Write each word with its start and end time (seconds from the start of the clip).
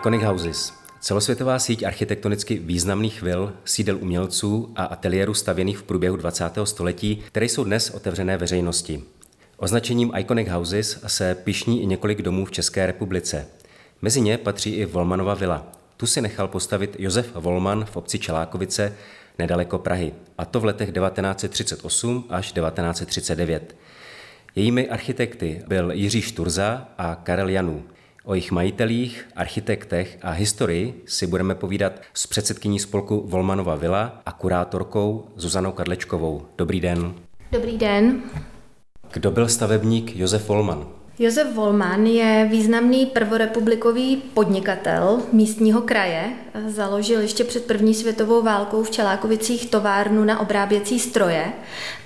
Iconic 0.00 0.22
Houses. 0.22 0.72
Celosvětová 1.00 1.58
síť 1.58 1.82
architektonicky 1.82 2.58
významných 2.58 3.22
vil, 3.22 3.52
sídel 3.64 3.96
umělců 4.00 4.72
a 4.76 4.84
ateliérů 4.84 5.34
stavěných 5.34 5.78
v 5.78 5.82
průběhu 5.82 6.16
20. 6.16 6.44
století, 6.64 7.16
které 7.16 7.46
jsou 7.46 7.64
dnes 7.64 7.90
otevřené 7.90 8.36
veřejnosti. 8.36 9.02
Označením 9.56 10.12
Iconic 10.18 10.48
Houses 10.48 11.00
se 11.06 11.34
pišní 11.34 11.82
i 11.82 11.86
několik 11.86 12.22
domů 12.22 12.44
v 12.44 12.50
České 12.50 12.86
republice. 12.86 13.46
Mezi 14.02 14.20
ně 14.20 14.38
patří 14.38 14.70
i 14.70 14.84
Volmanova 14.84 15.34
vila. 15.34 15.66
Tu 15.96 16.06
si 16.06 16.20
nechal 16.20 16.48
postavit 16.48 16.96
Josef 16.98 17.34
Volman 17.34 17.84
v 17.84 17.96
obci 17.96 18.18
Čelákovice 18.18 18.96
nedaleko 19.38 19.78
Prahy, 19.78 20.12
a 20.38 20.44
to 20.44 20.60
v 20.60 20.64
letech 20.64 20.92
1938 20.92 22.24
až 22.28 22.52
1939. 22.52 23.76
Jejími 24.54 24.88
architekty 24.88 25.62
byl 25.68 25.90
Jiří 25.92 26.22
Šturza 26.22 26.88
a 26.98 27.14
Karel 27.14 27.48
Janů. 27.48 27.84
O 28.24 28.34
jejich 28.34 28.52
majitelích, 28.52 29.28
architektech 29.36 30.18
a 30.22 30.30
historii 30.30 31.02
si 31.06 31.26
budeme 31.26 31.54
povídat 31.54 31.92
s 32.14 32.26
předsedkyní 32.26 32.78
spolku 32.78 33.24
Volmanova 33.26 33.74
Vila 33.74 34.22
a 34.26 34.32
kurátorkou 34.32 35.28
Zuzanou 35.36 35.72
Kadlečkovou. 35.72 36.46
Dobrý 36.58 36.80
den. 36.80 37.14
Dobrý 37.52 37.78
den. 37.78 38.22
Kdo 39.12 39.30
byl 39.30 39.48
stavebník 39.48 40.16
Josef 40.16 40.48
Volman? 40.48 40.99
Josef 41.20 41.54
Volman 41.54 42.06
je 42.06 42.48
významný 42.50 43.06
prvorepublikový 43.06 44.16
podnikatel 44.16 45.22
místního 45.32 45.80
kraje. 45.80 46.24
Založil 46.66 47.20
ještě 47.20 47.44
před 47.44 47.64
první 47.64 47.94
světovou 47.94 48.42
válkou 48.42 48.82
v 48.82 48.90
Čelákovicích 48.90 49.70
továrnu 49.70 50.24
na 50.24 50.40
obráběcí 50.40 50.98
stroje 50.98 51.52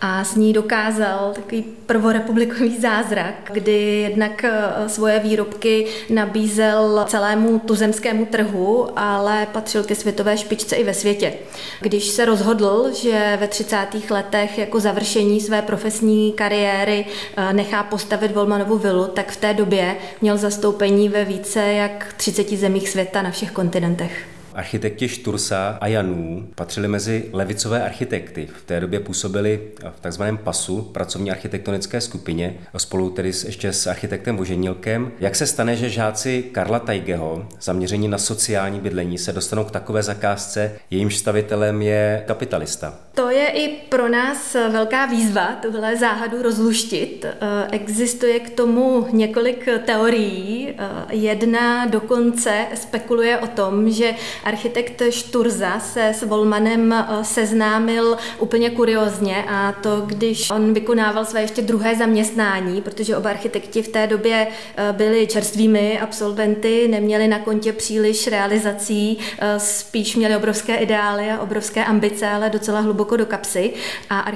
a 0.01 0.25
s 0.25 0.35
ní 0.35 0.53
dokázal 0.53 1.33
takový 1.35 1.65
prvorepublikový 1.87 2.81
zázrak, 2.81 3.51
kdy 3.53 4.01
jednak 4.01 4.45
eh, 4.45 4.89
svoje 4.89 5.19
výrobky 5.19 5.87
nabízel 6.11 7.05
celému 7.09 7.59
tuzemskému 7.59 8.27
trhu, 8.27 8.89
ale 8.97 9.47
patřil 9.53 9.85
ke 9.85 9.95
světové 9.95 10.39
špičce 10.39 10.77
i 10.77 10.85
ve 10.85 10.95
světě. 10.95 11.35
Když 11.81 12.09
se 12.09 12.25
rozhodl, 12.25 12.91
že 12.95 13.37
ve 13.41 13.49
30. 13.49 13.77
letech 14.11 14.59
jako 14.59 14.81
završení 14.81 15.41
své 15.41 15.63
profesní 15.63 16.33
kariéry 16.33 17.07
eh, 17.37 17.53
nechá 17.53 17.83
postavit 17.83 18.35
Volmanovu 18.35 18.79
vilu, 18.79 19.04
tak 19.07 19.33
v 19.33 19.37
té 19.37 19.55
době 19.55 19.97
měl 20.21 20.39
zastoupení 20.39 21.09
ve 21.09 21.25
více 21.25 21.63
jak 21.63 22.15
30 22.17 22.51
zemích 22.51 22.89
světa 22.89 23.23
na 23.23 23.31
všech 23.31 23.51
kontinentech. 23.51 24.34
Architekti 24.55 25.09
Štursa 25.09 25.79
a 25.81 25.87
Janů 25.87 26.49
patřili 26.55 26.89
mezi 26.89 27.25
levicové 27.33 27.83
architekty. 27.83 28.47
V 28.47 28.65
té 28.65 28.81
době 28.81 29.01
působili 29.01 29.61
v 29.97 30.01
takzvaném 30.01 30.39
PASu, 30.39 30.83
pracovní 30.83 31.31
architektonické 31.31 32.01
skupině, 32.01 32.55
spolu 32.77 33.11
tedy 33.11 33.33
ještě 33.45 33.73
s 33.73 33.87
architektem 33.87 34.37
Voženilkem. 34.37 35.13
Jak 35.21 35.37
se 35.37 35.47
stane, 35.47 35.77
že 35.77 35.89
žáci 35.89 36.45
Karla 36.53 36.79
Tajgeho, 36.79 37.49
zaměření 37.61 38.09
na 38.09 38.19
sociální 38.19 38.81
bydlení, 38.81 39.19
se 39.19 39.33
dostanou 39.33 39.65
k 39.65 39.71
takové 39.71 40.03
zakázce, 40.03 40.73
jejímž 40.91 41.17
stavitelem 41.17 41.83
je 41.83 42.25
kapitalista? 42.27 42.95
To 43.15 43.31
je 43.31 43.47
i 43.47 43.69
pro 43.69 44.09
nás 44.09 44.55
velká 44.55 45.07
výzva, 45.07 45.47
tuhle 45.63 45.97
záhadu 45.97 46.43
rozluštit. 46.43 47.25
Eh, 47.25 47.69
existuje 47.71 48.41
k 48.41 48.51
tomu 48.51 49.07
několik 49.13 49.69
teorií. 49.85 50.69
Eh, 50.69 51.15
jedna 51.15 51.87
dokonce 51.87 52.67
spekuluje 52.75 53.39
o 53.39 53.47
tom, 53.47 53.91
že 53.91 54.15
architekt 54.45 55.03
Šturza 55.11 55.81
se 55.81 56.09
s 56.09 56.23
Volmanem 56.23 56.93
eh, 56.93 57.07
seznámil 57.23 58.17
úplně 58.39 58.71
kuriozně 58.71 59.45
a 59.49 59.73
to, 59.73 60.01
když 60.07 60.51
on 60.51 60.75
vykonával 60.75 61.25
své 61.25 61.43
ještě 61.43 61.63
druhé 61.63 61.97
zaměstnání, 61.97 62.83
protože 62.83 63.17
oba 63.17 63.31
architekti 63.31 63.83
v 63.83 63.89
té 63.89 64.07
době 64.07 64.47
byli 64.93 65.27
čerstvými 65.27 66.01
absolventy, 66.01 66.89
neměli 66.89 67.29
na 67.29 67.39
kontě 67.39 67.73
příliš 67.73 68.27
realizací, 68.27 69.19
spíš 69.59 70.17
měli 70.17 70.37
obrovské 70.37 70.77
ideály 70.77 71.31
a 71.31 71.41
obrovské 71.41 71.85
ambice, 71.85 72.29
ale 72.29 72.51
docela 72.51 72.81
hluboko 72.81 73.17
do 73.17 73.27
kapsy. 73.27 73.73
A 74.11 74.33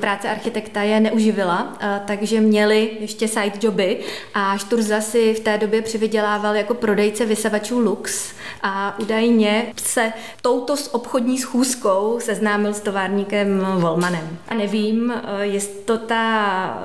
práce 0.00 0.28
architekta 0.28 0.82
je 0.82 1.00
neuživila, 1.00 1.78
takže 2.06 2.40
měli 2.40 2.90
ještě 3.00 3.28
side 3.28 3.58
joby. 3.62 3.98
A 4.34 4.58
Šturza 4.58 5.00
si 5.00 5.34
v 5.34 5.40
té 5.40 5.58
době 5.58 5.82
přivydělával 5.82 6.56
jako 6.56 6.74
prodejce 6.74 7.26
vysavačů 7.26 7.78
Lux 7.78 8.32
a 8.62 8.98
údajně 8.98 9.41
se 9.76 10.12
touto 10.42 10.76
s 10.76 10.94
obchodní 10.94 11.38
schůzkou 11.38 12.18
seznámil 12.20 12.74
s 12.74 12.80
továrníkem 12.80 13.66
Volmanem. 13.78 14.38
A 14.48 14.54
nevím, 14.54 15.14
jestli 15.40 15.74
to, 15.74 15.98
ta, 15.98 16.78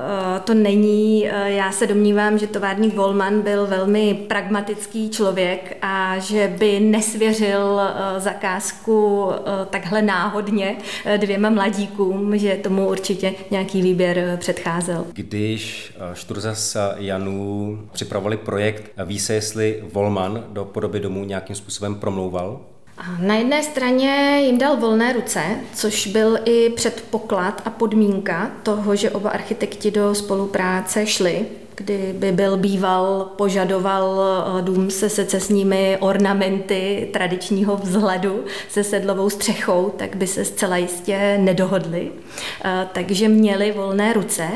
to 0.43 0.53
není, 0.53 1.29
já 1.45 1.71
se 1.71 1.87
domnívám, 1.87 2.37
že 2.37 2.47
továrník 2.47 2.95
Volman 2.95 3.41
byl 3.41 3.67
velmi 3.67 4.13
pragmatický 4.13 5.09
člověk 5.09 5.77
a 5.81 6.19
že 6.19 6.55
by 6.59 6.79
nesvěřil 6.79 7.81
zakázku 8.17 9.27
takhle 9.69 10.01
náhodně 10.01 10.77
dvěma 11.17 11.49
mladíkům, 11.49 12.37
že 12.37 12.59
tomu 12.63 12.89
určitě 12.89 13.33
nějaký 13.51 13.81
výběr 13.81 14.37
předcházel. 14.39 15.05
Když 15.13 15.93
Šturza 16.13 16.55
s 16.55 16.95
Janů 16.97 17.79
připravovali 17.91 18.37
projekt, 18.37 18.91
ví 19.05 19.19
se, 19.19 19.33
jestli 19.33 19.83
Volman 19.93 20.43
do 20.49 20.65
podoby 20.65 20.99
domů 20.99 21.23
nějakým 21.23 21.55
způsobem 21.55 21.95
promlouval? 21.95 22.46
Na 23.19 23.35
jedné 23.35 23.63
straně 23.63 24.39
jim 24.41 24.57
dal 24.57 24.77
volné 24.77 25.13
ruce, 25.13 25.41
což 25.73 26.07
byl 26.07 26.39
i 26.45 26.69
předpoklad 26.69 27.61
a 27.65 27.69
podmínka 27.69 28.51
toho, 28.63 28.95
že 28.95 29.11
oba 29.11 29.29
architekti 29.29 29.91
do 29.91 30.15
spolupráce 30.15 31.05
šli 31.05 31.45
kdy 31.77 32.15
by 32.17 32.31
byl 32.31 32.57
býval, 32.57 33.31
požadoval 33.35 34.21
eh, 34.59 34.61
dům 34.61 34.89
se 34.91 35.09
secesními 35.09 35.97
ornamenty 35.99 37.09
tradičního 37.13 37.77
vzhledu 37.77 38.43
se 38.69 38.83
sedlovou 38.83 39.29
střechou, 39.29 39.93
tak 39.97 40.15
by 40.15 40.27
se 40.27 40.45
zcela 40.45 40.77
jistě 40.77 41.37
nedohodli. 41.41 42.11
Eh, 42.65 42.87
takže 42.93 43.27
měli 43.27 43.71
volné 43.71 44.13
ruce, 44.13 44.47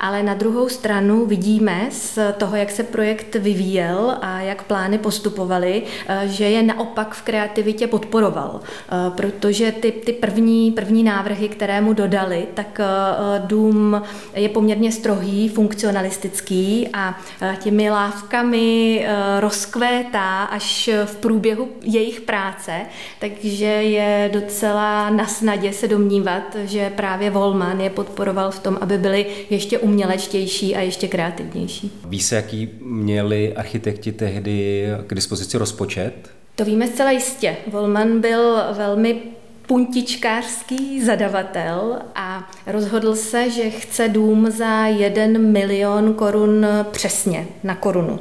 ale 0.00 0.22
na 0.22 0.34
druhou 0.34 0.68
stranu 0.68 1.26
vidíme 1.26 1.88
z 1.90 2.18
toho, 2.38 2.56
jak 2.56 2.70
se 2.70 2.82
projekt 2.82 3.34
vyvíjel 3.34 4.16
a 4.20 4.40
jak 4.40 4.62
plány 4.62 4.98
postupovaly, 4.98 5.82
eh, 6.06 6.28
že 6.28 6.44
je 6.44 6.62
naopak 6.62 7.14
v 7.14 7.22
kreativitě 7.22 7.86
podporoval, 7.86 8.60
protože 9.16 9.72
ty, 9.72 9.92
ty 9.92 10.12
první, 10.12 10.70
první 10.70 11.02
návrhy, 11.02 11.48
které 11.48 11.80
mu 11.80 11.92
dodali, 11.92 12.46
tak 12.54 12.80
dům 13.38 14.02
je 14.34 14.48
poměrně 14.48 14.92
strohý, 14.92 15.48
funkcionalistický, 15.48 16.59
a 16.92 17.20
e, 17.42 17.56
těmi 17.56 17.90
lávkami 17.90 19.00
e, 19.04 19.40
rozkvétá 19.40 20.44
až 20.44 20.90
v 21.04 21.16
průběhu 21.16 21.68
jejich 21.82 22.20
práce, 22.20 22.72
takže 23.18 23.64
je 23.66 24.30
docela 24.32 25.10
na 25.10 25.26
snadě 25.26 25.72
se 25.72 25.88
domnívat, 25.88 26.56
že 26.64 26.90
právě 26.90 27.30
Volman 27.30 27.80
je 27.80 27.90
podporoval 27.90 28.50
v 28.50 28.58
tom, 28.58 28.78
aby 28.80 28.98
byli 28.98 29.26
ještě 29.50 29.78
umělečtější 29.78 30.76
a 30.76 30.80
ještě 30.80 31.08
kreativnější. 31.08 31.92
Ví 32.08 32.20
se, 32.20 32.36
jaký 32.36 32.68
měli 32.80 33.54
architekti 33.54 34.12
tehdy 34.12 34.86
k 35.06 35.14
dispozici 35.14 35.58
rozpočet? 35.58 36.30
To 36.54 36.64
víme 36.64 36.86
zcela 36.86 37.10
jistě. 37.10 37.56
Volman 37.66 38.20
byl 38.20 38.56
velmi 38.72 39.16
puntičkářský 39.70 41.04
zadavatel 41.04 41.98
a 42.14 42.50
rozhodl 42.66 43.14
se, 43.14 43.50
že 43.50 43.70
chce 43.70 44.08
dům 44.08 44.50
za 44.50 44.86
jeden 44.86 45.52
milion 45.52 46.14
korun 46.14 46.66
přesně 46.90 47.46
na 47.62 47.74
korunu. 47.74 48.18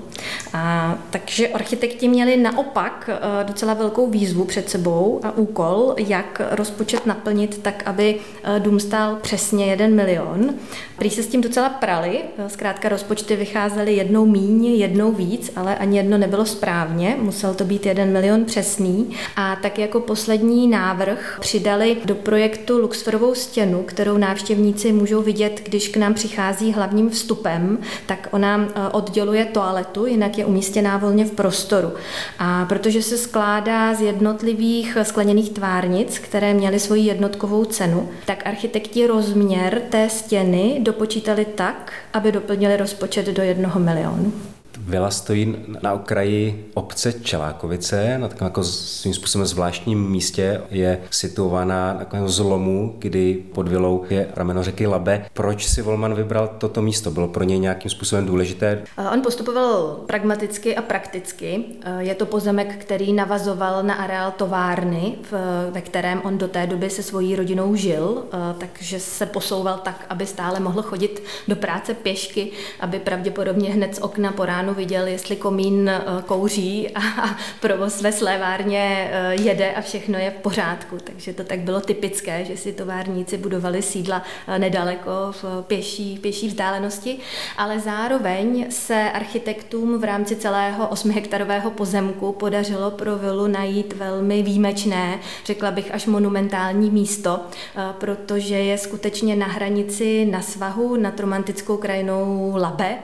A, 0.54 0.96
takže 1.10 1.48
architekti 1.48 2.08
měli 2.08 2.38
naopak 2.38 3.10
eh, 3.14 3.44
docela 3.44 3.74
velkou 3.74 4.10
výzvu 4.10 4.46
před 4.46 4.70
sebou 4.70 5.20
a 5.24 5.32
úkol, 5.32 5.96
jak 5.98 6.42
rozpočet 6.52 7.06
naplnit 7.06 7.58
tak, 7.62 7.84
aby 7.86 8.16
eh, 8.44 8.60
dům 8.60 8.80
stál 8.80 9.16
přesně 9.22 9.66
jeden 9.66 9.96
milion. 9.96 10.54
Prý 10.98 11.10
se 11.10 11.24
s 11.24 11.28
tím 11.28 11.42
docela 11.42 11.70
prali, 11.70 12.22
eh, 12.38 12.50
zkrátka 12.50 12.90
rozpočty 12.90 13.36
vycházely 13.36 13.94
jednou 13.94 14.26
míň, 14.26 14.66
jednou 14.66 15.12
víc, 15.12 15.52
ale 15.56 15.78
ani 15.78 15.98
jedno 15.98 16.18
nebylo 16.18 16.46
správně, 16.46 17.18
musel 17.20 17.54
to 17.54 17.64
být 17.64 17.86
jeden 17.86 18.14
milion 18.14 18.46
přesný. 18.46 19.16
A 19.36 19.56
tak 19.56 19.80
jako 19.80 20.00
poslední 20.00 20.68
návrh 20.68 21.39
přidali 21.40 21.98
do 22.06 22.16
projektu 22.16 22.78
Luxferovou 22.78 23.36
stěnu, 23.36 23.84
kterou 23.84 24.18
návštěvníci 24.18 24.92
můžou 24.92 25.22
vidět, 25.22 25.62
když 25.64 25.88
k 25.88 25.98
nám 25.98 26.14
přichází 26.14 26.74
hlavním 26.74 27.10
vstupem, 27.10 27.78
tak 28.06 28.28
ona 28.32 28.68
odděluje 28.92 29.46
toaletu, 29.46 30.06
jinak 30.06 30.38
je 30.38 30.46
umístěná 30.46 30.98
volně 30.98 31.26
v 31.26 31.32
prostoru. 31.32 31.92
A 32.40 32.66
protože 32.66 33.02
se 33.02 33.18
skládá 33.18 33.94
z 33.94 34.02
jednotlivých 34.02 34.98
skleněných 35.04 35.50
tvárnic, 35.50 36.20
které 36.20 36.54
měly 36.54 36.80
svoji 36.80 37.04
jednotkovou 37.04 37.66
cenu, 37.66 38.10
tak 38.26 38.48
architekti 38.48 39.08
rozměr 39.08 39.82
té 39.90 40.10
stěny 40.10 40.78
dopočítali 40.80 41.46
tak, 41.46 41.94
aby 42.14 42.32
doplnili 42.32 42.78
rozpočet 42.78 43.26
do 43.26 43.44
jednoho 43.44 43.80
milionu. 43.80 44.34
Vila 44.88 45.12
stojí 45.12 45.56
na 45.82 45.94
okraji 45.94 46.72
obce 46.74 47.14
Čelákovice, 47.14 48.18
na 48.18 48.28
takovém 48.28 48.48
jako 48.48 48.64
svým 48.64 49.14
způsobem 49.14 49.48
zvláštním 49.48 50.10
místě. 50.10 50.62
Je 50.70 51.02
situovaná 51.12 51.94
na 51.94 52.00
takovém 52.00 52.30
zlomu, 52.30 52.96
kdy 53.00 53.34
pod 53.54 53.68
vilou 53.68 54.06
je 54.10 54.28
rameno 54.36 54.64
řeky 54.64 54.88
Labe. 54.88 55.26
Proč 55.34 55.68
si 55.68 55.82
Volman 55.82 56.14
vybral 56.14 56.48
toto 56.58 56.82
místo? 56.82 57.12
Bylo 57.12 57.28
pro 57.28 57.44
něj 57.44 57.60
nějakým 57.60 57.92
způsobem 57.92 58.26
důležité? 58.26 58.82
On 59.14 59.22
postupoval 59.22 60.00
pragmaticky 60.06 60.76
a 60.76 60.82
prakticky. 60.82 61.66
Je 62.00 62.16
to 62.16 62.26
pozemek, 62.26 62.76
který 62.76 63.14
navazoval 63.14 63.84
na 63.84 63.94
areál 63.94 64.32
továrny, 64.32 65.16
ve 65.72 65.82
kterém 65.82 66.22
on 66.24 66.38
do 66.38 66.48
té 66.48 66.68
doby 66.68 66.90
se 66.90 67.04
svojí 67.04 67.36
rodinou 67.36 67.76
žil, 67.76 68.24
takže 68.58 69.00
se 69.00 69.26
posouval 69.26 69.78
tak, 69.78 70.06
aby 70.10 70.26
stále 70.26 70.60
mohl 70.60 70.82
chodit 70.82 71.24
do 71.48 71.56
práce 71.56 71.94
pěšky, 71.94 72.52
aby 72.80 73.00
pravděpodobně 73.00 73.74
hned 73.74 73.96
z 73.96 74.00
okna 74.00 74.32
po 74.32 74.46
ránu 74.46 74.69
viděl, 74.74 75.08
jestli 75.08 75.36
komín 75.36 75.90
eh, 75.90 76.02
kouří 76.26 76.90
a 76.96 77.38
provoz 77.60 78.02
ve 78.02 78.12
slévárně 78.12 79.10
eh, 79.12 79.36
jede 79.42 79.72
a 79.72 79.82
všechno 79.82 80.18
je 80.18 80.32
v 80.32 80.34
pořádku. 80.34 80.98
Takže 81.04 81.34
to 81.34 81.44
tak 81.44 81.60
bylo 81.60 81.82
typické, 81.82 82.46
že 82.46 82.58
si 82.58 82.74
továrníci 82.74 83.38
budovali 83.38 83.82
sídla 83.82 84.24
eh, 84.48 84.60
nedaleko 84.60 85.12
v 85.32 85.46
pěší, 85.68 86.20
pěší 86.22 86.48
vzdálenosti, 86.48 87.18
ale 87.58 87.80
zároveň 87.80 88.72
se 88.72 89.12
architektům 89.14 90.00
v 90.00 90.04
rámci 90.04 90.36
celého 90.36 90.88
8 90.88 91.12
hektarového 91.12 91.72
pozemku 91.72 92.32
podařilo 92.32 92.92
pro 92.92 93.16
vilu 93.16 93.48
najít 93.48 93.94
velmi 93.94 94.44
výjimečné, 94.44 95.20
řekla 95.46 95.72
bych 95.72 95.94
až 95.94 96.06
monumentální 96.06 96.92
místo, 96.92 97.40
protože 97.98 98.56
je 98.56 98.78
skutečně 98.78 99.36
na 99.36 99.46
hranici 99.46 100.26
na 100.26 100.42
svahu 100.42 100.96
nad 100.96 101.20
romantickou 101.20 101.78
krajinou 101.78 102.54
Labe 102.56 102.98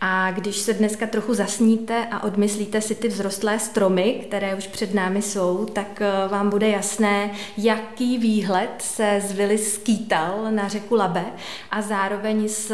a 0.00 0.30
když 0.30 0.56
se 0.56 0.74
dneska 0.74 1.01
trochu 1.06 1.34
zasníte 1.34 2.06
a 2.10 2.22
odmyslíte 2.22 2.80
si 2.80 2.94
ty 2.94 3.08
vzrostlé 3.08 3.58
stromy, 3.58 4.24
které 4.26 4.54
už 4.54 4.66
před 4.66 4.94
námi 4.94 5.22
jsou, 5.22 5.64
tak 5.72 6.00
eh, 6.00 6.28
vám 6.28 6.50
bude 6.50 6.68
jasné, 6.68 7.30
jaký 7.56 8.18
výhled 8.18 8.70
se 8.78 9.22
z 9.26 9.32
vily 9.32 9.58
skýtal 9.58 10.46
na 10.50 10.68
řeku 10.68 10.94
Labe 10.94 11.24
a 11.70 11.82
zároveň 11.82 12.48
z, 12.48 12.72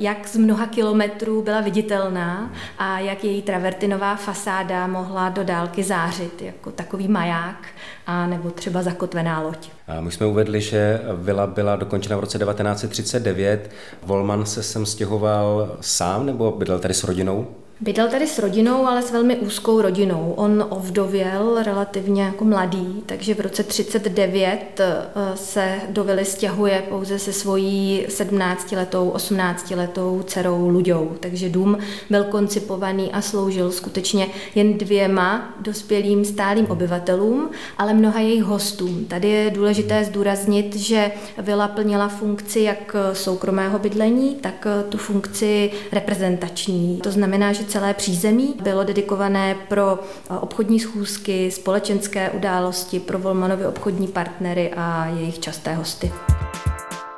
jak 0.00 0.28
z 0.28 0.36
mnoha 0.36 0.66
kilometrů 0.66 1.42
byla 1.42 1.60
viditelná 1.60 2.52
a 2.78 2.98
jak 2.98 3.24
její 3.24 3.42
travertinová 3.42 4.16
fasáda 4.16 4.86
mohla 4.86 5.28
do 5.28 5.44
dálky 5.44 5.82
zářit 5.82 6.42
jako 6.42 6.70
takový 6.70 7.08
maják 7.08 7.68
a 8.06 8.26
nebo 8.26 8.50
třeba 8.50 8.82
zakotvená 8.82 9.40
loď. 9.40 9.68
A 9.88 10.00
my 10.00 10.12
jsme 10.12 10.26
uvedli, 10.26 10.60
že 10.60 11.00
vila 11.14 11.46
byla 11.46 11.76
dokončena 11.76 12.16
v 12.16 12.20
roce 12.20 12.38
1939. 12.38 13.70
Volman 14.02 14.46
se 14.46 14.62
sem 14.62 14.86
stěhoval 14.86 15.76
sám 15.80 16.26
nebo 16.26 16.52
bydlel 16.52 16.78
tady 16.78 16.94
s 16.94 17.04
rodinou? 17.04 17.46
Bydlel 17.80 18.08
tady 18.08 18.26
s 18.26 18.38
rodinou, 18.38 18.86
ale 18.86 19.02
s 19.02 19.10
velmi 19.10 19.36
úzkou 19.36 19.80
rodinou. 19.80 20.32
On 20.36 20.66
ovdověl 20.68 21.62
relativně 21.62 22.22
jako 22.22 22.44
mladý, 22.44 23.02
takže 23.06 23.34
v 23.34 23.40
roce 23.40 23.62
39 23.62 24.80
eh, 24.80 24.86
se 25.34 25.80
do 25.88 26.04
vily 26.04 26.24
stěhuje 26.24 26.82
pouze 26.88 27.18
se 27.18 27.32
svojí 27.32 28.06
17-letou, 28.08 29.12
18-letou 29.16 30.22
dcerou 30.22 30.68
Luďou. 30.68 31.12
Takže 31.20 31.48
dům 31.48 31.78
byl 32.10 32.24
koncipovaný 32.24 33.12
a 33.12 33.20
sloužil 33.20 33.72
skutečně 33.72 34.26
jen 34.54 34.78
dvěma 34.78 35.54
dospělým 35.60 36.24
stálým 36.24 36.66
obyvatelům, 36.66 37.50
ale 37.78 37.94
mnoha 37.94 38.20
jejich 38.20 38.44
hostům. 38.44 39.04
Tady 39.04 39.28
je 39.28 39.50
důležité 39.50 40.04
zdůraznit, 40.04 40.76
že 40.76 41.12
vila 41.38 41.68
plnila 41.68 42.08
funkci 42.08 42.60
jak 42.60 42.96
soukromého 43.12 43.78
bydlení, 43.78 44.34
tak 44.34 44.66
tu 44.88 44.98
funkci 44.98 45.70
reprezentační. 45.92 47.00
To 47.02 47.10
znamená, 47.10 47.52
že 47.52 47.65
celé 47.66 47.94
přízemí 47.94 48.54
bylo 48.62 48.84
dedikované 48.84 49.56
pro 49.68 49.98
obchodní 50.40 50.80
schůzky, 50.80 51.50
společenské 51.50 52.30
události, 52.30 53.00
pro 53.00 53.18
Volmanovi 53.18 53.66
obchodní 53.66 54.08
partnery 54.08 54.72
a 54.76 55.06
jejich 55.06 55.38
časté 55.38 55.74
hosty. 55.74 56.12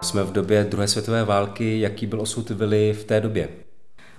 Jsme 0.03 0.23
v 0.23 0.33
době 0.33 0.65
druhé 0.65 0.89
světové 0.89 1.25
války. 1.25 1.81
Jaký 1.81 2.07
byl 2.07 2.21
osud 2.21 2.51
Vily 2.51 2.93
v 2.93 3.05
té 3.05 3.21
době? 3.21 3.49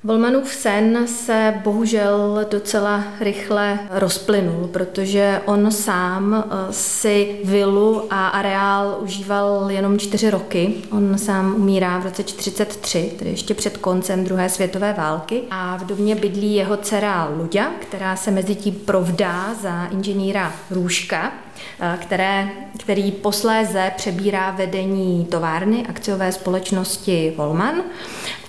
Volmanův 0.04 0.54
sen 0.54 1.08
se 1.08 1.54
bohužel 1.64 2.46
docela 2.52 3.04
rychle 3.20 3.80
rozplynul, 3.90 4.68
protože 4.68 5.42
on 5.46 5.72
sám 5.72 6.44
eh, 6.46 6.74
si 6.74 7.40
vilu 7.44 8.08
a 8.10 8.28
areál 8.28 8.98
užíval 9.02 9.72
jenom 9.72 10.00
čtyři 10.00 10.30
roky. 10.30 10.74
On 10.92 11.18
sám 11.18 11.56
umírá 11.56 12.00
v 12.00 12.04
roce 12.04 12.24
43, 12.24 13.14
tedy 13.20 13.32
ještě 13.32 13.54
před 13.54 13.78
koncem 13.78 14.24
druhé 14.24 14.50
světové 14.50 14.94
války. 14.94 15.42
A 15.52 15.78
v 15.78 15.86
domě 15.86 16.16
bydlí 16.16 16.56
jeho 16.56 16.78
dcera 16.78 17.30
Luďa, 17.38 17.72
která 17.80 18.16
se 18.16 18.32
mezi 18.32 18.56
tím 18.56 18.74
provdá 18.74 19.54
za 19.62 19.86
inženýra 19.86 20.54
Růžka, 20.72 21.32
Eh, 21.80 21.98
které, 22.02 22.50
který 22.78 23.12
posléze 23.12 23.92
přebírá 23.98 24.52
vedení 24.52 25.26
továrny 25.26 25.88
akciové 25.88 26.32
společnosti 26.32 27.34
Volman. 27.38 27.76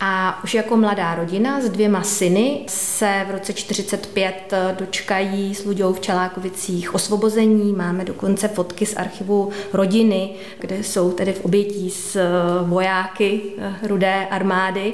A 0.01 0.41
už 0.45 0.55
jako 0.55 0.77
mladá 0.77 1.15
rodina 1.15 1.61
s 1.61 1.69
dvěma 1.69 2.03
syny 2.03 2.61
se 2.67 3.27
v 3.29 3.31
roce 3.31 3.53
45 3.53 4.55
dočkají 4.79 5.55
s 5.55 5.65
Luďou 5.65 5.93
v 5.93 6.01
Čelákovicích 6.01 6.95
osvobození. 6.95 7.73
Máme 7.73 8.05
dokonce 8.05 8.49
fotky 8.49 8.87
z 8.87 8.97
archivu 8.97 9.51
rodiny, 9.73 10.31
kde 10.59 10.85
jsou 10.85 11.13
tedy 11.13 11.33
v 11.33 11.45
obětí 11.45 11.91
s 11.91 12.17
eh, 12.17 12.29
vojáky 12.63 13.41
eh, 13.59 13.75
rudé 13.83 14.27
armády. 14.31 14.93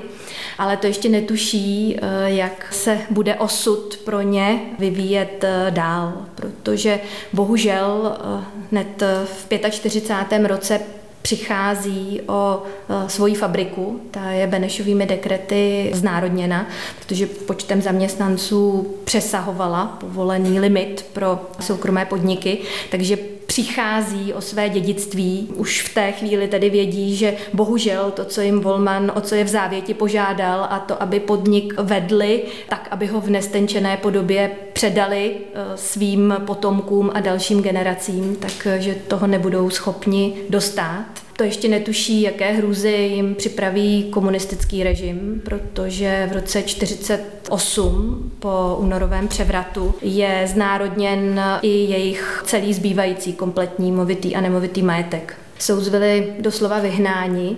Ale 0.59 0.77
to 0.77 0.87
ještě 0.87 1.09
netuší, 1.09 1.99
jak 2.25 2.73
se 2.73 2.99
bude 3.11 3.35
osud 3.35 3.97
pro 4.05 4.21
ně 4.21 4.61
vyvíjet 4.79 5.45
dál, 5.71 6.13
protože 6.35 7.01
bohužel 7.33 8.17
Eh, 8.27 8.45
hned 8.71 9.03
v 9.25 9.71
45. 9.71 10.47
roce 10.47 10.81
přichází 11.27 12.21
o 12.27 12.63
eh, 12.63 13.09
svoji 13.09 13.35
fabriku, 13.35 14.01
ta 14.11 14.31
je 14.31 14.47
Benešovými 14.47 15.07
dekrety 15.07 15.91
znárodněna, 15.95 16.67
protože 16.99 17.27
počtem 17.27 17.83
zaměstnanců 17.83 18.95
přesahovala 19.05 19.87
povolený 20.01 20.61
limit 20.61 21.07
pro 21.13 21.41
soukromé 21.61 22.05
podniky, 22.05 22.59
takže 22.91 23.17
přichází 23.47 24.33
o 24.35 24.41
své 24.41 24.69
dědictví. 24.69 25.49
Už 25.55 25.83
v 25.83 25.95
té 25.95 26.13
chvíli 26.13 26.49
tedy 26.49 26.71
vědí, 26.71 27.17
že 27.17 27.35
bohužel 27.53 28.11
to, 28.11 28.25
co 28.25 28.41
jim 28.41 28.61
Volman, 28.61 29.13
o 29.15 29.21
co 29.21 29.35
je 29.35 29.45
v 29.45 29.49
závěti 29.49 29.95
požádal 29.95 30.67
a 30.71 30.79
to, 30.79 31.03
aby 31.03 31.21
podnik 31.21 31.75
vedli, 31.81 32.43
tak 32.69 32.89
aby 32.91 33.07
ho 33.07 33.21
v 33.21 33.31
nestenčené 33.31 33.97
podobě 33.97 34.51
předali 34.77 35.37
eh, 35.37 35.63
svým 35.75 36.35
potomkům 36.47 37.11
a 37.15 37.21
dalším 37.21 37.63
generacím, 37.63 38.37
takže 38.37 38.95
toho 39.09 39.27
nebudou 39.27 39.71
schopni 39.71 40.35
dostat. 40.51 41.07
To 41.37 41.45
ještě 41.45 41.69
netuší, 41.69 42.23
jaké 42.23 42.53
hrůzy 42.53 42.91
jim 42.91 43.35
připraví 43.35 44.05
komunistický 44.11 44.83
režim, 44.83 45.43
protože 45.45 46.29
v 46.31 46.33
roce 46.33 46.63
1948 46.63 48.33
po 48.39 48.77
únorovém 48.79 49.29
převratu 49.29 49.95
je 50.03 50.43
znárodněn 50.53 51.41
i 51.63 51.69
jejich 51.69 52.43
celý 52.47 52.75
zbývající 52.75 53.33
kompletní 53.33 53.93
movitý 53.93 54.37
a 54.37 54.41
nemovitý 54.41 54.83
majetek. 54.83 55.46
Jsou 55.59 55.81
z 55.81 55.89
vily 55.89 56.33
doslova 56.41 56.79
vyhnáni 56.79 57.57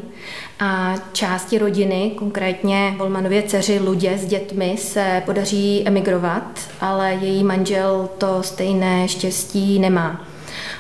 a 0.61 0.95
části 1.13 1.59
rodiny, 1.59 2.13
konkrétně 2.17 2.95
Volmanově 2.99 3.43
dceři 3.43 3.81
Ludě 3.81 4.19
s 4.19 4.27
dětmi, 4.27 4.77
se 4.79 5.23
podaří 5.27 5.83
emigrovat, 5.87 6.61
ale 6.81 7.15
její 7.15 7.45
manžel 7.45 8.09
to 8.19 8.43
stejné 8.43 9.09
štěstí 9.09 9.79
nemá. 9.79 10.28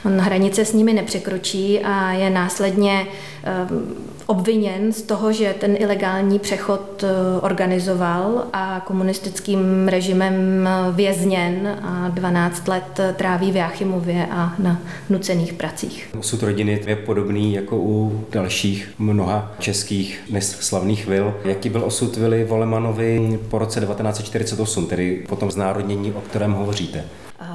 On 0.05 0.19
hranice 0.19 0.65
s 0.65 0.73
nimi 0.73 0.93
nepřekročí 0.93 1.81
a 1.81 2.13
je 2.13 2.31
následně 2.31 3.07
ehm, 3.45 3.95
obviněn 4.29 4.93
z 4.93 5.03
toho, 5.03 5.33
že 5.33 5.55
ten 5.61 5.77
ilegální 5.79 6.39
přechod 6.39 7.05
eh, 7.05 7.41
organizoval 7.41 8.45
a 8.53 8.81
komunistickým 8.87 9.89
režimem 9.89 10.69
vězněn 10.93 11.79
a 11.83 12.09
12 12.09 12.69
let 12.69 13.01
tráví 13.17 13.53
v 13.53 13.57
Jáchymově 13.57 14.27
a 14.31 14.55
na 14.59 14.81
nucených 15.11 15.53
pracích. 15.53 16.09
Osud 16.19 16.43
rodiny 16.43 16.81
je 16.87 16.97
podobný 16.97 17.55
jako 17.55 17.77
u 17.77 18.25
dalších 18.33 18.89
mnoha 18.99 19.53
českých 19.59 20.21
slavných 20.43 21.07
vil. 21.07 21.35
Jaký 21.45 21.69
byl 21.69 21.85
osud 21.85 22.17
vily 22.17 22.45
Volemanovi 22.45 23.39
po 23.49 23.59
roce 23.59 23.81
1948, 23.81 24.87
tedy 24.87 25.25
po 25.29 25.37
tom 25.37 25.51
znárodnění, 25.51 26.13
o 26.13 26.21
kterém 26.21 26.53
hovoříte? 26.53 27.05